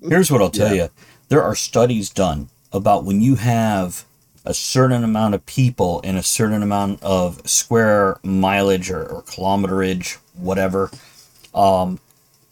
Here's 0.00 0.30
what 0.30 0.42
I'll 0.42 0.50
tell 0.50 0.74
you 0.74 0.90
there 1.28 1.42
are 1.42 1.56
studies 1.56 2.10
done 2.10 2.50
about 2.72 3.04
when 3.04 3.20
you 3.20 3.36
have 3.36 4.04
a 4.44 4.54
certain 4.54 5.04
amount 5.04 5.34
of 5.34 5.46
people 5.46 6.00
in 6.00 6.16
a 6.16 6.22
certain 6.22 6.62
amount 6.62 7.02
of 7.02 7.48
square 7.48 8.18
mileage 8.24 8.90
or, 8.90 9.04
or 9.04 9.22
kilometerage, 9.22 10.18
whatever, 10.34 10.90
um, 11.54 12.00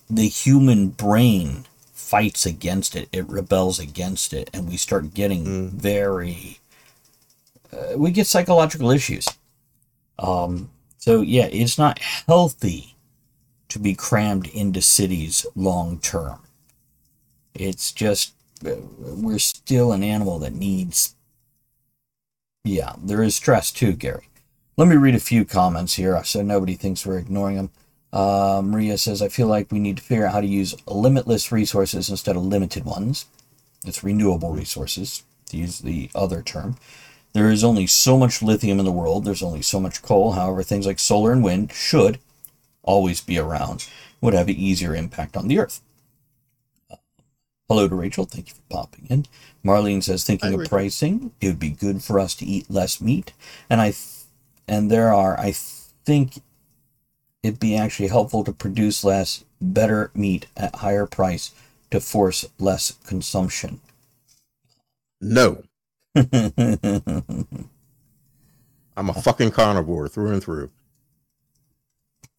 the 0.08 0.28
human 0.28 0.88
brain 0.88 1.66
fights 1.92 2.46
against 2.46 2.94
it. 2.96 3.08
It 3.12 3.28
rebels 3.28 3.78
against 3.78 4.32
it, 4.32 4.50
and 4.52 4.68
we 4.68 4.76
start 4.76 5.14
getting 5.14 5.44
Mm. 5.44 5.70
very. 5.70 6.58
Uh, 7.72 7.96
we 7.96 8.10
get 8.10 8.26
psychological 8.26 8.90
issues. 8.90 9.26
Um, 10.18 10.70
so 10.98 11.20
yeah, 11.22 11.46
it's 11.46 11.78
not 11.78 11.98
healthy 12.00 12.96
to 13.68 13.78
be 13.78 13.94
crammed 13.94 14.48
into 14.48 14.82
cities 14.82 15.46
long 15.54 15.98
term. 16.00 16.40
It's 17.54 17.92
just 17.92 18.32
uh, 18.66 18.72
we're 18.98 19.38
still 19.38 19.92
an 19.92 20.02
animal 20.02 20.38
that 20.40 20.52
needs. 20.54 21.14
Yeah, 22.64 22.94
there 23.02 23.22
is 23.22 23.34
stress 23.34 23.70
too, 23.70 23.92
Gary. 23.92 24.28
Let 24.76 24.88
me 24.88 24.96
read 24.96 25.14
a 25.14 25.20
few 25.20 25.44
comments 25.44 25.94
here 25.94 26.22
so 26.24 26.42
nobody 26.42 26.74
thinks 26.74 27.06
we're 27.06 27.18
ignoring 27.18 27.56
them. 27.56 27.70
Uh, 28.12 28.60
Maria 28.64 28.98
says, 28.98 29.22
I 29.22 29.28
feel 29.28 29.46
like 29.46 29.70
we 29.70 29.78
need 29.78 29.96
to 29.96 30.02
figure 30.02 30.26
out 30.26 30.32
how 30.32 30.40
to 30.40 30.46
use 30.46 30.74
limitless 30.86 31.52
resources 31.52 32.10
instead 32.10 32.36
of 32.36 32.44
limited 32.44 32.84
ones. 32.84 33.26
It's 33.86 34.04
renewable 34.04 34.52
resources, 34.52 35.22
to 35.46 35.56
use 35.56 35.78
the 35.78 36.10
other 36.14 36.42
term. 36.42 36.76
There 37.32 37.50
is 37.50 37.64
only 37.64 37.86
so 37.86 38.18
much 38.18 38.42
lithium 38.42 38.78
in 38.78 38.84
the 38.84 38.92
world, 38.92 39.24
there's 39.24 39.42
only 39.42 39.62
so 39.62 39.80
much 39.80 40.02
coal. 40.02 40.32
However, 40.32 40.62
things 40.62 40.86
like 40.86 40.98
solar 40.98 41.32
and 41.32 41.44
wind 41.44 41.72
should 41.72 42.18
always 42.82 43.20
be 43.20 43.38
around, 43.38 43.86
would 44.20 44.34
have 44.34 44.48
an 44.48 44.56
easier 44.56 44.94
impact 44.94 45.36
on 45.36 45.48
the 45.48 45.58
earth. 45.58 45.80
Hello 47.70 47.86
to 47.86 47.94
Rachel. 47.94 48.24
Thank 48.24 48.48
you 48.48 48.56
for 48.56 48.62
popping 48.68 49.06
in. 49.08 49.26
Marlene 49.64 50.02
says, 50.02 50.24
thinking 50.24 50.60
of 50.60 50.68
pricing, 50.68 51.30
it 51.40 51.46
would 51.46 51.60
be 51.60 51.70
good 51.70 52.02
for 52.02 52.18
us 52.18 52.34
to 52.34 52.44
eat 52.44 52.68
less 52.68 53.00
meat. 53.00 53.32
And 53.70 53.80
I, 53.80 53.90
th- 53.90 54.24
and 54.66 54.90
there 54.90 55.14
are, 55.14 55.38
I 55.38 55.52
think 55.52 56.40
it'd 57.44 57.60
be 57.60 57.76
actually 57.76 58.08
helpful 58.08 58.42
to 58.42 58.52
produce 58.52 59.04
less, 59.04 59.44
better 59.60 60.10
meat 60.16 60.48
at 60.56 60.74
higher 60.74 61.06
price 61.06 61.52
to 61.92 62.00
force 62.00 62.44
less 62.58 62.98
consumption. 63.06 63.80
no, 65.20 65.62
I'm 66.16 67.68
a 68.96 69.14
fucking 69.14 69.52
carnivore 69.52 70.08
through 70.08 70.32
and 70.32 70.42
through. 70.42 70.70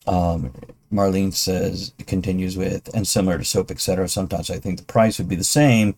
Um, 0.06 0.52
Marlene 0.92 1.34
says, 1.34 1.94
continues 2.06 2.58
with, 2.58 2.94
and 2.94 3.08
similar 3.08 3.38
to 3.38 3.46
soap, 3.46 3.72
etc. 3.72 4.08
Sometimes 4.10 4.50
I 4.50 4.60
think 4.60 4.78
the 4.78 4.86
price 4.86 5.18
would 5.18 5.30
be 5.30 5.36
the 5.36 5.44
same 5.44 5.96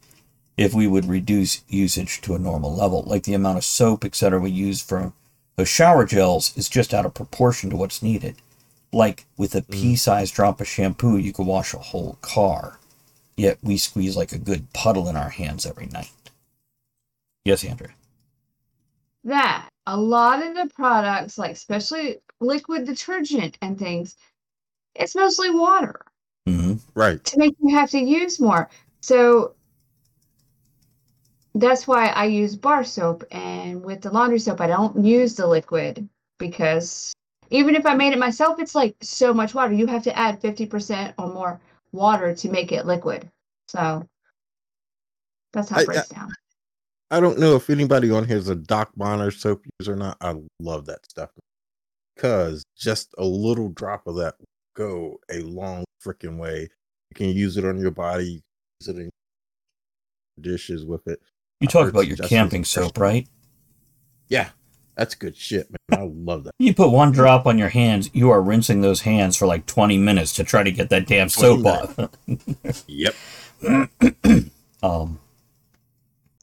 if 0.58 0.74
we 0.74 0.88
would 0.88 1.06
reduce 1.06 1.64
usage 1.68 2.22
to 2.22 2.36
a 2.36 2.40
normal 2.40 2.74
level. 2.76 3.04
Like 3.04 3.24
the 3.24 3.34
amount 3.34 3.58
of 3.58 3.66
soap, 3.66 4.06
etc. 4.06 4.40
we 4.40 4.52
use 4.52 4.82
for 4.82 5.14
those 5.56 5.70
shower 5.70 6.06
gels 6.06 6.56
is 6.58 6.70
just 6.70 6.94
out 6.94 7.06
of 7.06 7.14
proportion 7.14 7.70
to 7.70 7.76
what's 7.76 8.04
needed. 8.04 8.36
Like 8.92 9.26
with 9.38 9.56
a 9.56 9.62
mm. 9.62 9.72
pea-sized 9.72 10.34
drop 10.34 10.62
of 10.62 10.68
shampoo, 10.68 11.18
you 11.18 11.34
could 11.34 11.48
wash 11.48 11.74
a 11.74 11.80
whole 11.80 12.18
car. 12.22 12.80
Yet 13.36 13.58
we 13.64 13.78
squeeze 13.78 14.16
like 14.16 14.32
a 14.32 14.38
good 14.38 14.72
puddle 14.74 15.10
in 15.10 15.16
our 15.16 15.30
hands 15.30 15.66
every 15.66 15.88
night. 15.88 16.12
Yes, 17.46 17.64
Andrew. 17.64 17.90
that 19.24 19.70
a 19.86 19.98
lot 19.98 20.44
of 20.46 20.56
the 20.56 20.70
products, 20.74 21.38
like 21.38 21.52
especially 21.52 22.20
liquid 22.40 22.86
detergent 22.86 23.58
and 23.62 23.78
things, 23.78 24.16
it's 24.96 25.16
mostly 25.16 25.50
water 25.50 26.00
hmm 26.46 26.74
Right. 26.96 27.24
to 27.24 27.38
make 27.38 27.56
you 27.60 27.76
have 27.76 27.90
to 27.92 28.00
use 28.00 28.40
more. 28.40 28.70
So 29.02 29.56
that's 31.56 31.88
why 31.88 32.08
I 32.08 32.26
use 32.26 32.56
bar 32.56 32.84
soap 32.84 33.24
and 33.32 33.84
with 33.84 34.02
the 34.02 34.12
laundry 34.12 34.40
soap 34.40 34.62
I 34.62 34.68
don't 34.68 35.04
use 35.04 35.36
the 35.36 35.48
liquid 35.48 36.08
because 36.40 37.14
even 37.50 37.76
if 37.76 37.86
I 37.86 37.94
made 37.94 38.14
it 38.14 38.20
myself, 38.20 38.60
it's 38.60 38.74
like 38.74 38.96
so 39.02 39.34
much 39.34 39.54
water. 39.54 39.74
You 39.74 39.86
have 39.88 40.04
to 40.04 40.18
add 40.18 40.42
50% 40.42 41.14
or 41.20 41.28
more 41.28 41.62
water 41.92 42.34
to 42.36 42.50
make 42.50 42.72
it 42.72 42.86
liquid. 42.86 43.30
So 43.68 44.08
that's 45.52 45.70
how 45.70 45.78
I- 45.78 45.82
it 45.82 45.86
breaks 45.86 46.10
down. 46.10 46.34
I 47.12 47.20
don't 47.20 47.38
know 47.38 47.56
if 47.56 47.70
anybody 47.70 48.10
on 48.10 48.28
here 48.28 48.38
is 48.38 48.50
a 48.50 48.56
Doc 48.56 48.96
Bronner 48.96 49.30
soap 49.30 49.66
user 49.80 49.94
or 49.94 49.96
not. 49.96 50.18
I 50.20 50.36
love 50.60 50.88
that 50.88 51.06
stuff 51.08 51.30
because 52.16 52.64
just 52.76 53.14
a 53.20 53.24
little 53.24 53.70
drop 53.70 54.08
of 54.08 54.16
that 54.16 54.36
will 54.40 54.46
go 54.74 55.20
a 55.32 55.40
long 55.40 55.84
freaking 56.06 56.38
way. 56.38 56.70
You 57.12 57.16
can 57.16 57.30
use 57.30 57.58
it 57.58 57.66
on 57.66 57.80
your 57.80 57.92
body, 57.92 58.42
use 58.80 58.88
it 58.88 58.98
in 58.98 59.10
dishes 60.40 60.86
with 60.86 61.08
it. 61.08 61.20
You 61.60 61.68
talk 61.68 61.88
about 61.90 62.08
your 62.08 62.18
camping 62.18 62.66
soap, 62.66 62.98
right? 62.98 63.28
Yeah, 64.28 64.50
that's 64.96 65.16
good 65.16 65.36
shit, 65.36 65.70
man. 65.70 66.00
I 66.00 66.04
love 66.04 66.44
that. 66.46 66.52
You 66.60 66.74
put 66.74 66.90
one 66.90 67.12
drop 67.12 67.46
on 67.46 67.58
your 67.58 67.70
hands, 67.70 68.10
you 68.14 68.30
are 68.32 68.42
rinsing 68.42 68.82
those 68.82 69.02
hands 69.02 69.38
for 69.38 69.46
like 69.46 69.66
20 69.66 69.98
minutes 69.98 70.34
to 70.34 70.44
try 70.44 70.64
to 70.64 70.72
get 70.72 70.90
that 70.90 71.08
damn 71.08 71.30
soap 71.30 71.66
off. 71.66 72.10
Yep. 72.88 73.16
um, 74.84 75.20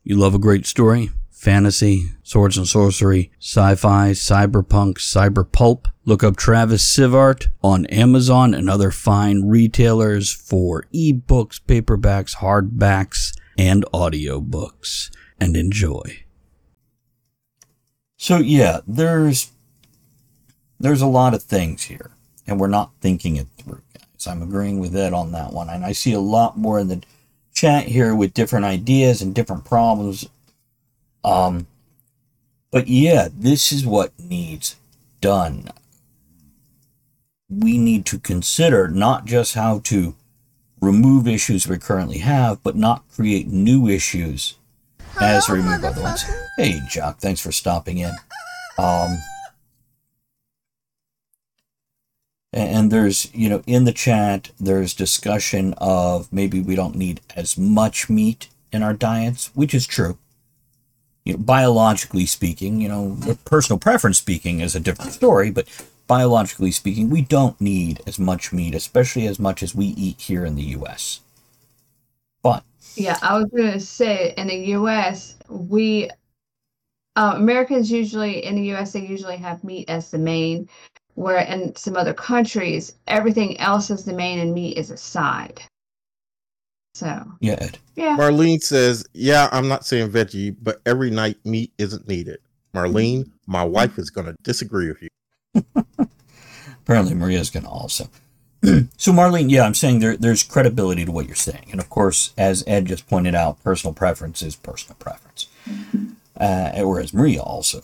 you 0.03 0.16
love 0.16 0.35
a 0.35 0.38
great 0.38 0.66
story? 0.66 1.11
Fantasy, 1.31 2.07
swords 2.23 2.57
and 2.57 2.66
sorcery, 2.66 3.31
sci 3.40 3.75
fi, 3.75 4.11
cyberpunk, 4.11 4.95
cyberpulp. 4.95 5.87
Look 6.11 6.25
up 6.25 6.35
Travis 6.35 6.85
Sivart 6.85 7.51
on 7.62 7.87
Amazon 7.87 8.53
and 8.53 8.68
other 8.68 8.90
fine 8.90 9.42
retailers 9.42 10.33
for 10.33 10.87
ebooks, 10.92 11.61
paperbacks, 11.61 12.38
hardbacks, 12.38 13.33
and 13.57 13.85
audiobooks. 13.94 15.12
And 15.38 15.57
enjoy. 15.57 16.25
So 18.16 18.38
yeah, 18.38 18.81
there's 18.88 19.53
there's 20.81 21.01
a 21.01 21.07
lot 21.07 21.33
of 21.33 21.44
things 21.44 21.85
here, 21.85 22.11
and 22.44 22.59
we're 22.59 22.66
not 22.66 22.90
thinking 23.01 23.37
it 23.37 23.46
through, 23.57 23.83
guys. 23.94 24.27
I'm 24.27 24.42
agreeing 24.42 24.81
with 24.81 24.96
Ed 24.96 25.12
on 25.12 25.31
that 25.31 25.53
one, 25.53 25.70
and 25.70 25.85
I 25.85 25.92
see 25.92 26.12
a 26.12 26.18
lot 26.18 26.59
more 26.59 26.81
in 26.81 26.88
the 26.88 27.05
chat 27.55 27.85
here 27.85 28.16
with 28.16 28.35
different 28.35 28.64
ideas 28.64 29.23
and 29.23 29.33
different 29.33 29.64
problems. 29.64 30.29
Um, 31.23 31.68
but 32.73 32.88
yeah, 32.88 33.29
this 33.33 33.70
is 33.70 33.87
what 33.87 34.11
needs 34.18 34.75
done. 35.20 35.70
We 37.51 37.79
need 37.79 38.07
to 38.07 38.19
consider 38.19 38.89
not 38.89 39.25
just 39.25 39.55
how 39.55 39.81
to 39.81 40.15
remove 40.81 41.27
issues 41.27 41.67
we 41.67 41.79
currently 41.79 42.19
have, 42.19 42.63
but 42.63 42.77
not 42.77 43.05
create 43.09 43.49
new 43.49 43.89
issues 43.89 44.55
as 45.21 45.49
we 45.49 45.59
remove 45.59 45.85
other 45.85 46.03
ones. 46.03 46.25
Hey, 46.57 46.81
Jock, 46.89 47.19
thanks 47.19 47.41
for 47.41 47.53
stopping 47.53 47.99
in. 47.99 48.13
Um, 48.79 49.19
and 52.53 52.91
there's, 52.91 53.33
you 53.35 53.49
know, 53.49 53.63
in 53.67 53.85
the 53.85 53.93
chat, 53.93 54.51
there's 54.59 54.95
discussion 54.95 55.75
of 55.79 56.33
maybe 56.33 56.61
we 56.61 56.75
don't 56.75 56.97
need 56.97 57.21
as 57.37 57.59
much 57.59 58.09
meat 58.09 58.49
in 58.73 58.83
our 58.83 58.95
diets, 58.95 59.51
which 59.55 59.75
is 59.75 59.87
true. 59.87 60.19
You 61.25 61.35
know, 61.35 61.39
biologically 61.41 62.27
speaking, 62.27 62.81
you 62.81 62.89
know, 62.89 63.37
personal 63.45 63.79
preference 63.79 64.19
speaking 64.19 64.61
is 64.61 64.75
a 64.75 64.81
different 64.81 65.13
story, 65.13 65.51
but 65.51 65.69
biologically 66.11 66.73
speaking, 66.73 67.09
we 67.09 67.23
don't 67.23 67.61
need 67.61 68.01
as 68.05 68.18
much 68.18 68.53
meat, 68.53 68.75
especially 68.75 69.29
as 69.29 69.38
much 69.38 69.62
as 69.62 69.77
we 69.77 69.87
eat 69.87 70.20
here 70.20 70.44
in 70.44 70.57
the 70.57 70.64
U.S. 70.79 71.20
But 72.42 72.64
Yeah, 72.96 73.16
I 73.23 73.37
was 73.38 73.46
going 73.55 73.70
to 73.70 73.79
say 73.79 74.35
in 74.37 74.49
the 74.49 74.57
US, 74.75 75.37
we 75.49 76.11
uh, 77.14 77.35
Americans 77.37 77.92
usually 77.92 78.44
in 78.44 78.57
the 78.57 78.75
US 78.75 78.92
they 78.92 79.07
usually 79.07 79.37
have 79.37 79.62
meat 79.62 79.88
as 79.88 80.11
the 80.11 80.18
main, 80.18 80.68
where 81.14 81.38
in 81.38 81.77
some 81.77 81.96
other 81.96 82.12
countries 82.12 82.92
everything 83.07 83.61
else 83.61 83.88
is 83.88 84.05
the 84.05 84.12
main 84.12 84.40
and 84.40 84.53
meat 84.53 84.79
is 84.79 84.90
a 84.90 84.96
side. 84.96 85.62
So 86.94 87.25
yeah, 87.38 87.59
Ed. 87.61 87.79
yeah, 87.94 88.16
Marlene 88.16 88.61
says, 88.61 89.07
Yeah, 89.14 89.49
I'm 89.53 89.68
not 89.68 89.87
saying 89.87 90.11
veggie, 90.11 90.57
but 90.61 90.81
every 90.87 91.12
night 91.12 91.37
meat 91.44 91.73
isn't 91.79 92.09
needed. 92.09 92.40
Marlene, 92.75 93.31
my 93.46 93.62
wife 93.62 93.96
is 93.96 94.11
going 94.11 94.27
to 94.27 94.35
disagree 94.42 94.88
with 94.88 95.03
you. 95.03 95.09
Apparently, 96.85 97.15
Maria's 97.15 97.51
going 97.51 97.65
to 97.65 97.71
also. 97.71 98.09
so, 98.97 99.13
Marlene, 99.13 99.51
yeah, 99.51 99.65
I'm 99.65 99.75
saying 99.75 100.01
there, 100.01 100.17
there's 100.17 100.43
credibility 100.43 101.05
to 101.05 101.13
what 101.13 101.27
you're 101.27 101.35
saying. 101.35 101.69
And 101.71 101.81
of 101.81 101.89
course, 101.89 102.33
as 102.37 102.65
Ed 102.67 102.87
just 102.87 103.09
pointed 103.09 103.35
out, 103.35 103.63
personal 103.63 103.95
preference 103.95 104.43
is 104.43 104.57
personal 104.57 104.97
preference. 104.97 105.49
Uh, 106.39 106.73
or 106.77 107.01
as 107.01 107.13
Maria 107.13 107.41
also 107.41 107.83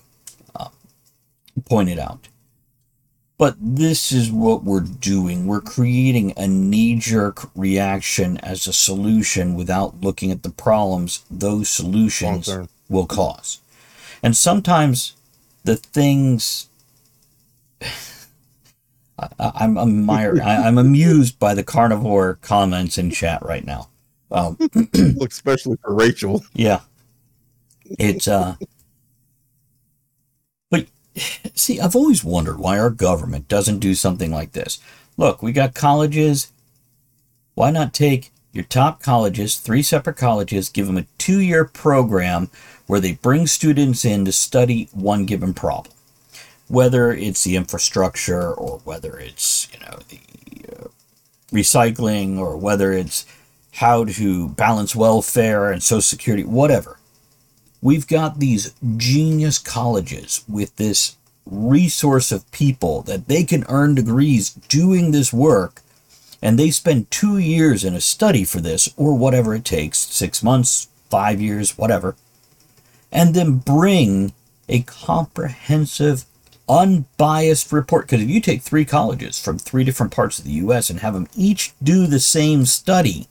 uh, 0.54 0.68
pointed 1.68 1.98
out. 1.98 2.28
But 3.38 3.56
this 3.60 4.12
is 4.12 4.32
what 4.32 4.64
we're 4.64 4.80
doing. 4.80 5.46
We're 5.46 5.60
creating 5.60 6.32
a 6.38 6.46
knee 6.46 6.96
jerk 6.98 7.50
reaction 7.54 8.38
as 8.38 8.66
a 8.66 8.72
solution 8.72 9.54
without 9.54 10.00
looking 10.00 10.30
at 10.30 10.42
the 10.42 10.50
problems 10.50 11.22
those 11.30 11.68
solutions 11.68 12.48
will 12.88 13.06
cause. 13.06 13.58
And 14.22 14.34
sometimes 14.34 15.14
the 15.64 15.76
things 15.76 16.68
I- 19.18 19.28
I'm 19.38 19.78
admire, 19.78 20.40
I- 20.42 20.66
I'm 20.66 20.78
amused 20.78 21.38
by 21.38 21.54
the 21.54 21.62
carnivore 21.64 22.38
comments 22.42 22.98
in 22.98 23.10
chat 23.10 23.42
right 23.44 23.64
now. 23.64 23.88
Um, 24.30 24.58
especially 25.22 25.76
for 25.82 25.94
Rachel. 25.94 26.44
yeah, 26.52 26.80
it's 27.84 28.26
uh, 28.26 28.56
but 30.70 30.86
see, 31.54 31.80
I've 31.80 31.94
always 31.96 32.24
wondered 32.24 32.58
why 32.58 32.78
our 32.78 32.90
government 32.90 33.46
doesn't 33.48 33.78
do 33.78 33.94
something 33.94 34.32
like 34.32 34.52
this. 34.52 34.80
Look, 35.16 35.42
we 35.42 35.52
got 35.52 35.74
colleges. 35.74 36.50
Why 37.54 37.70
not 37.70 37.94
take 37.94 38.32
your 38.52 38.64
top 38.64 39.00
colleges, 39.02 39.56
three 39.58 39.82
separate 39.82 40.16
colleges, 40.16 40.68
give 40.68 40.86
them 40.86 40.98
a 40.98 41.06
two-year 41.18 41.64
program 41.66 42.50
where 42.86 43.00
they 43.00 43.12
bring 43.12 43.46
students 43.46 44.04
in 44.04 44.24
to 44.24 44.32
study 44.32 44.88
one 44.92 45.24
given 45.26 45.54
problem, 45.54 45.94
whether 46.68 47.12
it's 47.12 47.44
the 47.44 47.56
infrastructure 47.56 48.52
or 48.52 48.80
whether 48.84 49.18
it's 49.18 49.68
you 49.72 49.80
know 49.80 49.98
the 50.08 50.20
uh, 50.72 50.88
recycling 51.52 52.38
or 52.38 52.56
whether 52.56 52.92
it's 52.92 53.26
how 53.76 54.04
to 54.04 54.48
balance 54.48 54.96
welfare 54.96 55.70
and 55.70 55.82
social 55.82 56.00
security, 56.00 56.44
whatever. 56.44 56.98
We've 57.82 58.06
got 58.06 58.38
these 58.40 58.74
genius 58.96 59.58
colleges 59.58 60.42
with 60.48 60.74
this 60.76 61.16
resource 61.44 62.32
of 62.32 62.50
people 62.52 63.02
that 63.02 63.28
they 63.28 63.44
can 63.44 63.64
earn 63.68 63.94
degrees 63.94 64.50
doing 64.50 65.10
this 65.10 65.32
work 65.32 65.82
and 66.42 66.58
they 66.58 66.70
spend 66.70 67.10
two 67.10 67.38
years 67.38 67.84
in 67.84 67.94
a 67.94 68.00
study 68.00 68.44
for 68.44 68.60
this 68.60 68.92
or 68.96 69.16
whatever 69.16 69.54
it 69.54 69.64
takes 69.64 69.98
six 69.98 70.42
months 70.42 70.88
five 71.08 71.40
years 71.40 71.78
whatever 71.78 72.16
and 73.12 73.34
then 73.34 73.58
bring 73.58 74.32
a 74.68 74.82
comprehensive 74.82 76.24
unbiased 76.68 77.72
report 77.72 78.06
because 78.06 78.22
if 78.22 78.28
you 78.28 78.40
take 78.40 78.62
three 78.62 78.84
colleges 78.84 79.38
from 79.38 79.58
three 79.58 79.84
different 79.84 80.12
parts 80.12 80.38
of 80.38 80.44
the 80.44 80.50
us 80.52 80.90
and 80.90 81.00
have 81.00 81.14
them 81.14 81.28
each 81.36 81.72
do 81.82 82.06
the 82.06 82.20
same 82.20 82.64
study 82.64 83.28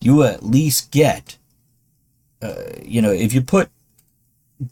you 0.00 0.22
at 0.22 0.42
least 0.42 0.90
get 0.90 1.36
uh, 2.42 2.54
you 2.82 3.00
know 3.00 3.12
if 3.12 3.32
you 3.32 3.40
put 3.40 3.70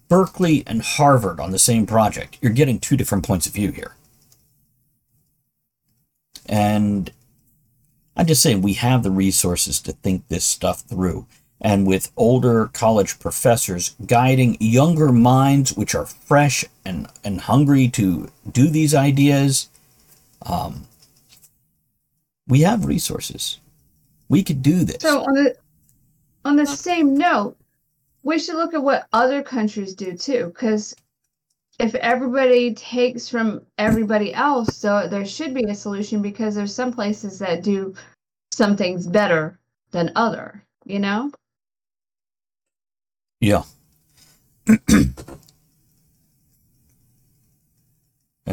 berkeley 0.08 0.64
and 0.66 0.82
harvard 0.82 1.38
on 1.38 1.52
the 1.52 1.58
same 1.58 1.86
project 1.86 2.38
you're 2.40 2.52
getting 2.52 2.78
two 2.80 2.96
different 2.96 3.24
points 3.24 3.46
of 3.46 3.52
view 3.52 3.70
here 3.70 3.94
and 6.46 7.12
I'm 8.16 8.26
just 8.26 8.42
saying 8.42 8.62
we 8.62 8.74
have 8.74 9.02
the 9.02 9.10
resources 9.10 9.80
to 9.80 9.92
think 9.92 10.28
this 10.28 10.44
stuff 10.44 10.80
through. 10.80 11.26
And 11.60 11.86
with 11.86 12.12
older 12.16 12.68
college 12.74 13.18
professors 13.18 13.94
guiding 14.06 14.56
younger 14.60 15.12
minds, 15.12 15.74
which 15.74 15.94
are 15.94 16.04
fresh 16.06 16.64
and, 16.84 17.08
and 17.22 17.40
hungry 17.40 17.88
to 17.88 18.28
do 18.50 18.68
these 18.68 18.94
ideas, 18.94 19.68
um, 20.44 20.86
we 22.46 22.60
have 22.60 22.84
resources. 22.84 23.60
We 24.28 24.42
could 24.42 24.62
do 24.62 24.84
this. 24.84 25.00
So 25.00 25.22
on 25.22 25.34
the 25.34 25.56
on 26.44 26.56
the 26.56 26.66
same 26.66 27.16
note, 27.16 27.56
we 28.22 28.38
should 28.38 28.56
look 28.56 28.74
at 28.74 28.82
what 28.82 29.06
other 29.12 29.42
countries 29.42 29.94
do 29.94 30.14
too, 30.14 30.46
because 30.46 30.94
if 31.78 31.94
everybody 31.96 32.74
takes 32.74 33.28
from 33.28 33.62
everybody 33.78 34.34
else, 34.34 34.76
so 34.76 35.08
there 35.08 35.24
should 35.24 35.54
be 35.54 35.64
a 35.64 35.74
solution 35.74 36.20
because 36.20 36.54
there's 36.54 36.74
some 36.74 36.92
places 36.92 37.38
that 37.38 37.62
do 37.62 37.94
some 38.52 38.76
things 38.76 39.06
better 39.06 39.58
than 39.90 40.12
other, 40.14 40.62
you 40.84 40.98
know? 40.98 41.30
Yeah. 43.44 43.64
and 44.66 45.14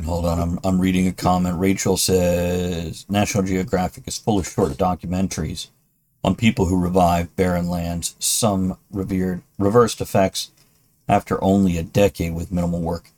hold 0.03 0.25
on, 0.25 0.37
I'm, 0.37 0.59
I'm 0.65 0.81
reading 0.81 1.07
a 1.07 1.13
comment. 1.13 1.57
Rachel 1.57 1.95
says 1.95 3.05
National 3.09 3.43
Geographic 3.43 4.05
is 4.05 4.17
full 4.17 4.37
of 4.37 4.45
short 4.45 4.73
documentaries 4.73 5.69
on 6.25 6.35
people 6.35 6.65
who 6.65 6.77
revive 6.77 7.33
barren 7.37 7.69
lands, 7.69 8.17
some 8.19 8.77
revered 8.91 9.43
reversed 9.57 10.01
effects 10.01 10.51
after 11.07 11.41
only 11.41 11.77
a 11.77 11.83
decade 11.83 12.33
with 12.35 12.51
minimal 12.51 12.81
work. 12.81 13.11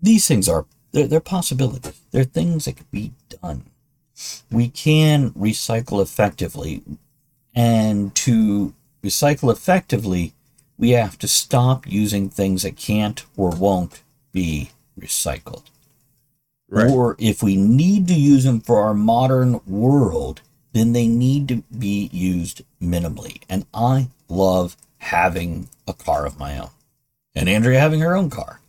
These 0.00 0.28
things 0.28 0.48
are 0.48 0.64
they're, 0.92 1.08
they're 1.08 1.18
possibilities. 1.18 2.00
They're 2.12 2.22
things 2.22 2.66
that 2.66 2.76
could 2.76 2.90
be 2.92 3.10
done. 3.42 3.64
We 4.48 4.68
can 4.68 5.30
recycle 5.30 6.00
effectively, 6.00 6.82
and 7.52 8.14
to 8.14 8.74
recycle 9.02 9.50
effectively, 9.50 10.34
we 10.78 10.90
have 10.90 11.18
to 11.18 11.28
stop 11.28 11.86
using 11.86 12.28
things 12.28 12.62
that 12.62 12.76
can't 12.76 13.24
or 13.36 13.50
won't 13.50 14.02
be 14.32 14.70
recycled. 14.98 15.64
Right. 16.68 16.90
Or 16.90 17.16
if 17.18 17.42
we 17.42 17.56
need 17.56 18.08
to 18.08 18.14
use 18.14 18.44
them 18.44 18.60
for 18.60 18.82
our 18.82 18.94
modern 18.94 19.60
world, 19.66 20.40
then 20.72 20.92
they 20.92 21.06
need 21.06 21.48
to 21.48 21.62
be 21.76 22.10
used 22.12 22.62
minimally. 22.82 23.42
And 23.48 23.66
I 23.72 24.08
love 24.28 24.76
having 24.98 25.68
a 25.86 25.92
car 25.92 26.26
of 26.26 26.38
my 26.38 26.58
own. 26.58 26.70
And 27.34 27.48
Andrea 27.48 27.78
having 27.78 28.00
her 28.00 28.16
own 28.16 28.30
car. 28.30 28.60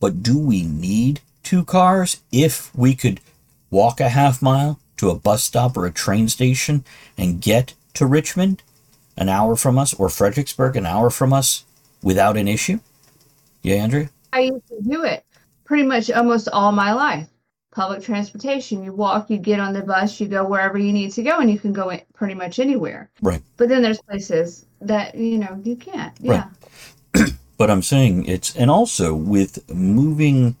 But 0.00 0.22
do 0.22 0.38
we 0.38 0.62
need 0.62 1.20
two 1.42 1.64
cars 1.64 2.22
if 2.30 2.74
we 2.74 2.94
could 2.94 3.20
walk 3.70 4.00
a 4.00 4.10
half 4.10 4.42
mile 4.42 4.78
to 4.98 5.10
a 5.10 5.14
bus 5.14 5.44
stop 5.44 5.76
or 5.76 5.86
a 5.86 5.92
train 5.92 6.28
station 6.28 6.84
and 7.16 7.40
get 7.40 7.74
to 7.94 8.06
Richmond 8.06 8.62
an 9.16 9.28
hour 9.28 9.56
from 9.56 9.78
us 9.78 9.94
or 9.94 10.08
Fredericksburg 10.08 10.76
an 10.76 10.86
hour 10.86 11.10
from 11.10 11.32
us 11.32 11.64
without 12.02 12.36
an 12.36 12.48
issue? 12.48 12.78
Yeah, 13.62 13.76
Andrea? 13.76 14.10
I 14.32 14.40
used 14.40 14.68
to 14.68 14.80
do 14.82 15.04
it 15.04 15.24
pretty 15.64 15.82
much 15.82 16.10
almost 16.10 16.48
all 16.52 16.72
my 16.72 16.92
life. 16.92 17.28
Public 17.72 18.02
transportation, 18.02 18.82
you 18.82 18.92
walk, 18.92 19.28
you 19.28 19.36
get 19.36 19.60
on 19.60 19.74
the 19.74 19.82
bus, 19.82 20.18
you 20.18 20.28
go 20.28 20.46
wherever 20.46 20.78
you 20.78 20.92
need 20.92 21.12
to 21.12 21.22
go, 21.22 21.40
and 21.40 21.50
you 21.50 21.58
can 21.58 21.72
go 21.72 21.94
pretty 22.14 22.32
much 22.32 22.58
anywhere. 22.58 23.10
Right. 23.20 23.42
But 23.58 23.68
then 23.68 23.82
there's 23.82 24.00
places 24.00 24.64
that, 24.80 25.14
you 25.14 25.38
know, 25.38 25.60
you 25.62 25.76
can't. 25.76 26.16
Right. 26.22 26.44
Yeah. 27.14 27.26
but 27.58 27.70
I'm 27.70 27.82
saying 27.82 28.24
it's 28.26 28.56
and 28.56 28.70
also 28.70 29.14
with 29.14 29.68
moving 29.70 30.56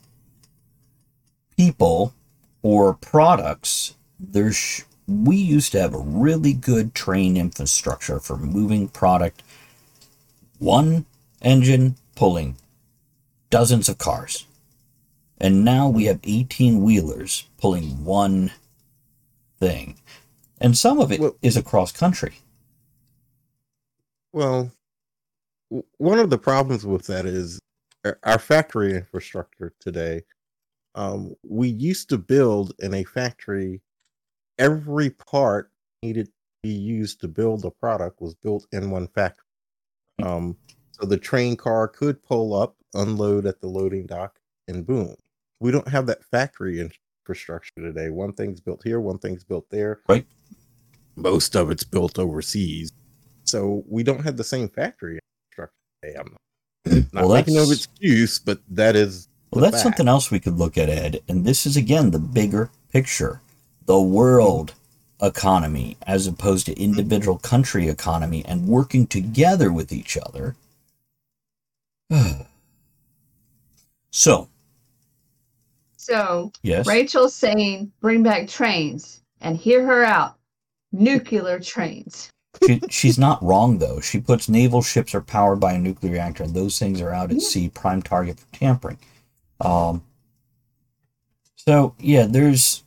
people 1.56 2.12
or 2.62 2.94
products, 2.94 3.94
there's 4.20 4.84
we 5.06 5.36
used 5.36 5.72
to 5.72 5.80
have 5.80 5.94
a 5.94 5.98
really 5.98 6.52
good 6.52 6.94
train 6.94 7.36
infrastructure 7.36 8.18
for 8.18 8.36
moving 8.36 8.88
product, 8.88 9.42
one 10.58 11.06
engine 11.42 11.96
pulling 12.14 12.56
dozens 13.50 13.88
of 13.88 13.98
cars. 13.98 14.46
And 15.38 15.64
now 15.64 15.88
we 15.88 16.04
have 16.04 16.20
18 16.24 16.82
wheelers 16.82 17.46
pulling 17.58 18.04
one 18.04 18.52
thing. 19.58 19.98
And 20.58 20.76
some 20.76 20.98
of 20.98 21.12
it 21.12 21.20
is 21.42 21.54
Well- 21.54 21.60
across 21.60 21.92
country. 21.92 22.36
Well, 24.32 24.72
one 25.98 26.18
of 26.18 26.30
the 26.30 26.38
problems 26.38 26.84
with 26.84 27.06
that 27.06 27.26
is 27.26 27.60
our- 28.04 28.18
our 28.22 28.38
factory 28.38 28.94
infrastructure 28.96 29.74
today. 29.78 30.24
Um, 30.94 31.34
we 31.42 31.68
used 31.68 32.08
to 32.08 32.18
build 32.18 32.72
in 32.78 32.94
a 32.94 33.04
factory, 33.04 33.82
every 34.58 35.10
part 35.10 35.70
needed 36.02 36.26
to 36.26 36.32
be 36.62 36.70
used 36.70 37.20
to 37.20 37.28
build 37.28 37.64
a 37.64 37.70
product 37.70 38.20
was 38.20 38.34
built 38.34 38.66
in 38.72 38.90
one 38.90 39.08
factory. 39.08 39.44
Um, 40.22 40.56
so 40.92 41.06
the 41.06 41.18
train 41.18 41.56
car 41.56 41.88
could 41.88 42.22
pull 42.22 42.54
up, 42.54 42.76
unload 42.94 43.46
at 43.46 43.60
the 43.60 43.68
loading 43.68 44.06
dock, 44.06 44.38
and 44.68 44.86
boom. 44.86 45.14
We 45.60 45.70
don't 45.70 45.88
have 45.88 46.06
that 46.06 46.24
factory 46.24 46.80
infrastructure 46.80 47.72
today. 47.76 48.10
One 48.10 48.32
thing's 48.32 48.60
built 48.60 48.82
here, 48.82 49.00
one 49.00 49.18
thing's 49.18 49.44
built 49.44 49.66
there. 49.70 50.00
Right. 50.08 50.26
Most 51.16 51.54
of 51.56 51.70
it's 51.70 51.84
built 51.84 52.18
overseas. 52.18 52.92
So 53.44 53.84
we 53.86 54.02
don't 54.02 54.24
have 54.24 54.36
the 54.36 54.44
same 54.44 54.68
factory 54.68 55.18
infrastructure 55.54 55.74
today. 56.02 56.18
I'm 56.18 56.36
not, 56.84 57.12
not 57.12 57.24
Well, 57.24 57.34
making 57.34 57.54
no 57.54 57.70
excuse, 57.70 58.38
but 58.38 58.60
that 58.70 58.96
is 58.96 59.28
Well, 59.50 59.62
that's 59.62 59.76
fact. 59.76 59.82
something 59.82 60.08
else 60.08 60.30
we 60.30 60.40
could 60.40 60.58
look 60.58 60.76
at, 60.76 60.88
Ed. 60.88 61.20
And 61.28 61.44
this 61.44 61.64
is, 61.66 61.76
again, 61.76 62.10
the 62.10 62.18
bigger 62.18 62.70
picture 62.92 63.40
the 63.86 64.00
world 64.00 64.74
economy 65.22 65.96
as 66.06 66.26
opposed 66.26 66.66
to 66.66 66.78
individual 66.80 67.38
country 67.38 67.88
economy 67.88 68.44
and 68.44 68.68
working 68.68 69.06
together 69.06 69.72
with 69.72 69.92
each 69.92 70.18
other. 70.18 70.54
so, 74.10 74.48
So 75.96 76.52
yes. 76.62 76.86
Rachel's 76.86 77.34
saying 77.34 77.90
bring 78.00 78.22
back 78.22 78.48
trains 78.48 79.22
and 79.40 79.56
hear 79.56 79.84
her 79.84 80.04
out. 80.04 80.34
Nuclear 80.92 81.58
trains. 81.58 82.30
she, 82.66 82.80
she's 82.88 83.18
not 83.18 83.42
wrong, 83.42 83.78
though. 83.78 84.00
She 84.00 84.20
puts 84.20 84.48
naval 84.48 84.80
ships 84.82 85.14
are 85.14 85.20
powered 85.20 85.60
by 85.60 85.72
a 85.74 85.78
nuclear 85.78 86.12
reactor, 86.12 86.44
and 86.44 86.54
those 86.54 86.78
things 86.78 87.00
are 87.00 87.12
out 87.12 87.30
at 87.30 87.42
sea, 87.42 87.68
prime 87.68 88.00
target 88.00 88.38
for 88.38 88.46
tampering. 88.52 88.98
Um, 89.60 90.02
so, 91.56 91.94
yeah, 91.98 92.26
there's. 92.26 92.82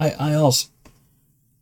I, 0.00 0.10
I 0.18 0.34
also. 0.34 0.68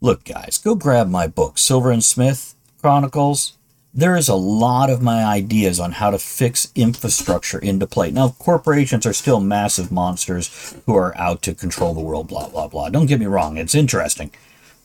Look, 0.00 0.24
guys, 0.24 0.58
go 0.58 0.76
grab 0.76 1.08
my 1.08 1.26
book, 1.26 1.58
Silver 1.58 1.90
and 1.90 2.04
Smith 2.04 2.54
Chronicles. 2.80 3.54
there 3.92 4.16
is 4.16 4.28
a 4.28 4.34
lot 4.36 4.90
of 4.90 5.02
my 5.02 5.24
ideas 5.24 5.80
on 5.80 5.92
how 5.92 6.10
to 6.10 6.18
fix 6.18 6.70
infrastructure 6.76 7.58
into 7.58 7.84
play. 7.86 8.12
Now, 8.12 8.28
corporations 8.28 9.04
are 9.06 9.12
still 9.12 9.40
massive 9.40 9.90
monsters 9.90 10.76
who 10.86 10.94
are 10.94 11.16
out 11.16 11.42
to 11.42 11.54
control 11.54 11.94
the 11.94 12.00
world, 12.00 12.28
blah, 12.28 12.48
blah, 12.48 12.68
blah. 12.68 12.90
Don't 12.90 13.06
get 13.06 13.18
me 13.18 13.26
wrong, 13.26 13.56
it's 13.56 13.74
interesting. 13.74 14.30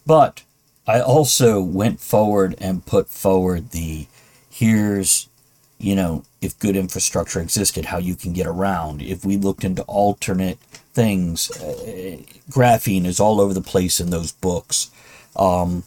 But 0.03 0.41
I 0.87 0.99
also 0.99 1.61
went 1.61 1.99
forward 1.99 2.55
and 2.59 2.85
put 2.87 3.07
forward 3.07 3.69
the 3.69 4.07
here's, 4.49 5.29
you 5.77 5.95
know, 5.95 6.23
if 6.41 6.57
good 6.57 6.75
infrastructure 6.75 7.39
existed, 7.39 7.85
how 7.85 7.99
you 7.99 8.15
can 8.15 8.33
get 8.33 8.47
around. 8.47 9.03
If 9.03 9.23
we 9.23 9.37
looked 9.37 9.63
into 9.63 9.83
alternate 9.83 10.57
things, 10.93 11.51
uh, 11.51 12.17
graphene 12.49 13.05
is 13.05 13.19
all 13.19 13.41
over 13.41 13.53
the 13.53 13.61
place 13.61 13.99
in 13.99 14.09
those 14.09 14.31
books. 14.31 14.91
Um, 15.35 15.83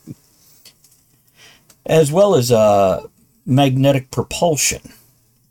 as 1.86 2.10
well 2.10 2.34
as 2.34 2.50
uh, 2.50 3.06
magnetic 3.44 4.10
propulsion, 4.10 4.92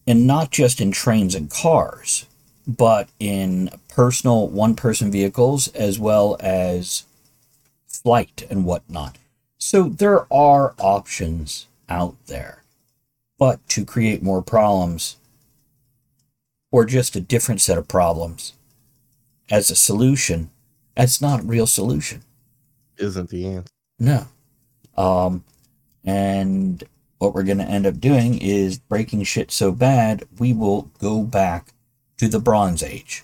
and 0.06 0.28
not 0.28 0.52
just 0.52 0.82
in 0.82 0.92
trains 0.92 1.34
and 1.34 1.50
cars, 1.50 2.26
but 2.68 3.08
in 3.20 3.70
personal 3.88 4.48
one 4.48 4.76
person 4.76 5.12
vehicles 5.12 5.70
as 5.70 5.98
well 5.98 6.36
as 6.40 7.06
flight 7.88 8.46
and 8.50 8.66
whatnot. 8.66 9.18
So 9.58 9.84
there 9.84 10.32
are 10.32 10.76
options 10.78 11.68
out 11.88 12.16
there. 12.28 12.64
But 13.38 13.66
to 13.70 13.86
create 13.86 14.22
more 14.22 14.42
problems, 14.42 15.16
or 16.72 16.86
just 16.86 17.16
a 17.16 17.22
different 17.22 17.62
set 17.62 17.78
of 17.78 17.88
problems, 17.88 18.54
as 19.50 19.70
a 19.70 19.76
solution, 19.76 20.50
that's 20.96 21.22
not 21.22 21.42
a 21.42 21.44
real 21.44 21.68
solution. 21.68 22.24
Isn't 22.98 23.30
the 23.30 23.48
answer? 23.48 23.70
No. 24.00 24.28
Um, 24.98 25.44
and 26.04 26.84
what 27.18 27.34
we're 27.34 27.44
going 27.44 27.58
to 27.58 27.66
end 27.70 27.86
up 27.86 28.00
doing 28.00 28.38
is 28.38 28.78
breaking 28.80 29.24
shit 29.24 29.52
so 29.52 29.72
bad, 29.72 30.24
we 30.38 30.54
will 30.54 30.84
go 31.00 31.24
back 31.24 31.74
to 32.18 32.28
the 32.28 32.40
Bronze 32.40 32.82
Age. 32.84 33.24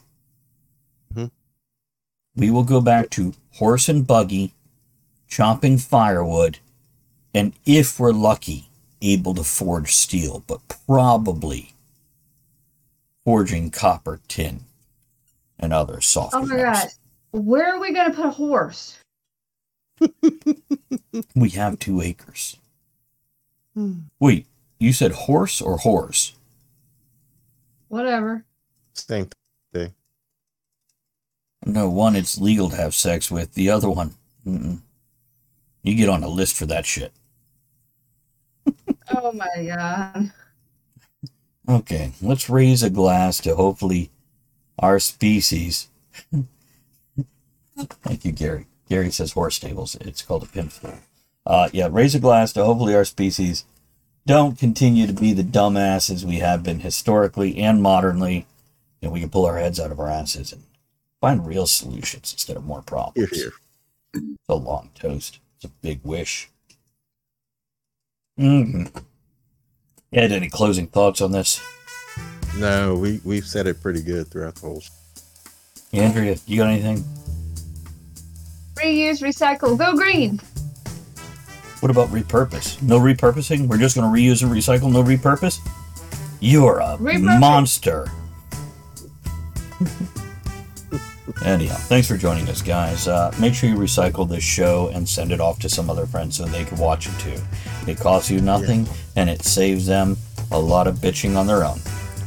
Mhm. 1.13 1.31
We 2.35 2.49
will 2.49 2.63
go 2.63 2.81
back 2.81 3.09
to 3.11 3.33
horse 3.53 3.87
and 3.89 4.05
buggy, 4.05 4.53
chopping 5.27 5.77
firewood, 5.77 6.59
and 7.33 7.53
if 7.65 7.99
we're 7.99 8.11
lucky, 8.11 8.69
able 9.01 9.33
to 9.35 9.43
forge 9.43 9.93
steel, 9.95 10.43
but 10.47 10.59
probably 10.85 11.73
forging 13.23 13.69
copper, 13.71 14.19
tin, 14.27 14.65
and 15.61 15.71
other 15.73 16.01
soft 16.01 16.33
Oh 16.35 16.45
my 16.45 16.55
metals. 16.55 16.77
god. 17.33 17.43
Where 17.43 17.75
are 17.75 17.79
we 17.79 17.93
gonna 17.93 18.13
put 18.13 18.25
a 18.25 18.31
horse? 18.31 18.97
We 21.35 21.49
have 21.51 21.79
two 21.79 22.01
acres. 22.01 22.57
Hmm. 23.73 23.99
Wait, 24.19 24.47
you 24.79 24.93
said 24.93 25.11
horse 25.11 25.61
or 25.61 25.77
horse? 25.77 26.33
Whatever. 27.89 28.43
Same 28.93 29.27
thing. 29.73 29.93
No, 31.65 31.89
one 31.89 32.15
it's 32.15 32.39
legal 32.39 32.69
to 32.69 32.75
have 32.75 32.95
sex 32.95 33.29
with. 33.29 33.53
The 33.53 33.69
other 33.69 33.89
one, 33.89 34.15
mm-mm. 34.45 34.79
you 35.83 35.95
get 35.95 36.09
on 36.09 36.23
a 36.23 36.27
list 36.29 36.55
for 36.55 36.65
that 36.65 36.85
shit. 36.85 37.11
Oh 39.13 39.31
my 39.33 39.65
god. 39.65 40.31
Okay, 41.69 42.13
let's 42.21 42.49
raise 42.49 42.81
a 42.83 42.89
glass 42.89 43.39
to 43.41 43.55
hopefully 43.55 44.09
our 44.79 44.99
species. 44.99 45.89
Thank 48.03 48.25
you, 48.25 48.31
Gary. 48.31 48.67
Gary 48.89 49.11
says 49.11 49.31
horse 49.33 49.55
stables. 49.55 49.95
It's 50.01 50.21
called 50.21 50.43
a 50.43 50.47
pinfold. 50.47 50.99
Uh, 51.45 51.69
yeah, 51.71 51.87
raise 51.89 52.13
a 52.13 52.19
glass 52.19 52.53
to 52.53 52.63
hopefully 52.63 52.93
our 52.95 53.05
species 53.05 53.65
don't 54.27 54.59
continue 54.59 55.07
to 55.07 55.13
be 55.13 55.33
the 55.33 55.43
dumbasses 55.43 56.23
we 56.23 56.37
have 56.39 56.61
been 56.61 56.81
historically 56.81 57.57
and 57.57 57.81
modernly, 57.81 58.45
and 59.01 59.11
we 59.11 59.19
can 59.19 59.29
pull 59.29 59.45
our 59.45 59.57
heads 59.57 59.79
out 59.79 59.91
of 59.91 59.99
our 59.99 60.09
asses 60.09 60.51
and 60.53 60.63
find 61.19 61.47
real 61.47 61.65
solutions 61.65 62.31
instead 62.31 62.57
of 62.57 62.65
more 62.65 62.81
problems. 62.81 63.29
here. 63.31 63.53
It's 64.13 64.49
a 64.49 64.55
long 64.55 64.91
toast. 64.93 65.39
It's 65.55 65.65
a 65.65 65.69
big 65.69 66.01
wish. 66.03 66.49
Mm-hmm. 68.39 68.97
Ed, 70.13 70.31
any 70.31 70.49
closing 70.49 70.87
thoughts 70.87 71.21
on 71.21 71.31
this? 71.31 71.61
No, 72.57 72.95
we 72.95 73.21
we've 73.23 73.45
said 73.45 73.67
it 73.67 73.81
pretty 73.81 74.01
good 74.01 74.27
throughout 74.27 74.55
the 74.55 74.61
whole. 74.61 74.83
Andrea, 75.93 76.37
you 76.45 76.57
got 76.57 76.69
anything? 76.69 77.03
Reuse, 78.75 79.21
recycle, 79.21 79.77
go 79.77 79.93
green. 79.95 80.39
What 81.81 81.89
about 81.89 82.09
repurpose? 82.09 82.81
No 82.81 82.99
repurposing? 82.99 83.67
We're 83.67 83.77
just 83.77 83.95
going 83.95 84.11
to 84.13 84.19
reuse 84.21 84.43
and 84.43 84.51
recycle, 84.51 84.91
no 84.91 85.03
repurpose? 85.03 85.59
You're 86.39 86.79
a 86.79 86.97
Repurpose. 86.97 87.39
monster. 87.39 88.07
Anyhow, 91.43 91.75
thanks 91.75 92.07
for 92.07 92.17
joining 92.17 92.47
us, 92.49 92.61
guys. 92.61 93.07
Uh, 93.07 93.33
make 93.39 93.55
sure 93.55 93.67
you 93.67 93.75
recycle 93.75 94.29
this 94.29 94.43
show 94.43 94.89
and 94.93 95.07
send 95.09 95.31
it 95.31 95.39
off 95.41 95.57
to 95.59 95.69
some 95.69 95.89
other 95.89 96.05
friends 96.05 96.37
so 96.37 96.45
they 96.45 96.63
can 96.65 96.77
watch 96.77 97.07
it 97.07 97.17
too. 97.19 97.41
It 97.91 97.97
costs 97.97 98.29
you 98.29 98.41
nothing 98.41 98.87
and 99.15 99.27
it 99.29 99.41
saves 99.41 99.87
them 99.87 100.17
a 100.51 100.59
lot 100.59 100.85
of 100.87 100.97
bitching 100.97 101.35
on 101.35 101.47
their 101.47 101.63
own 101.65 101.79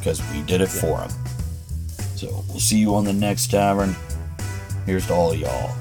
because 0.04 0.20
we 0.34 0.42
did 0.42 0.60
it 0.60 0.68
for 0.68 0.98
them. 0.98 1.08
So 2.14 2.44
we'll 2.48 2.60
see 2.60 2.76
you 2.76 2.94
on 2.94 3.06
the 3.06 3.12
next 3.14 3.50
tavern. 3.50 3.96
Here's 4.84 5.06
to 5.06 5.14
all 5.14 5.32
of 5.32 5.38
y'all. 5.40 5.74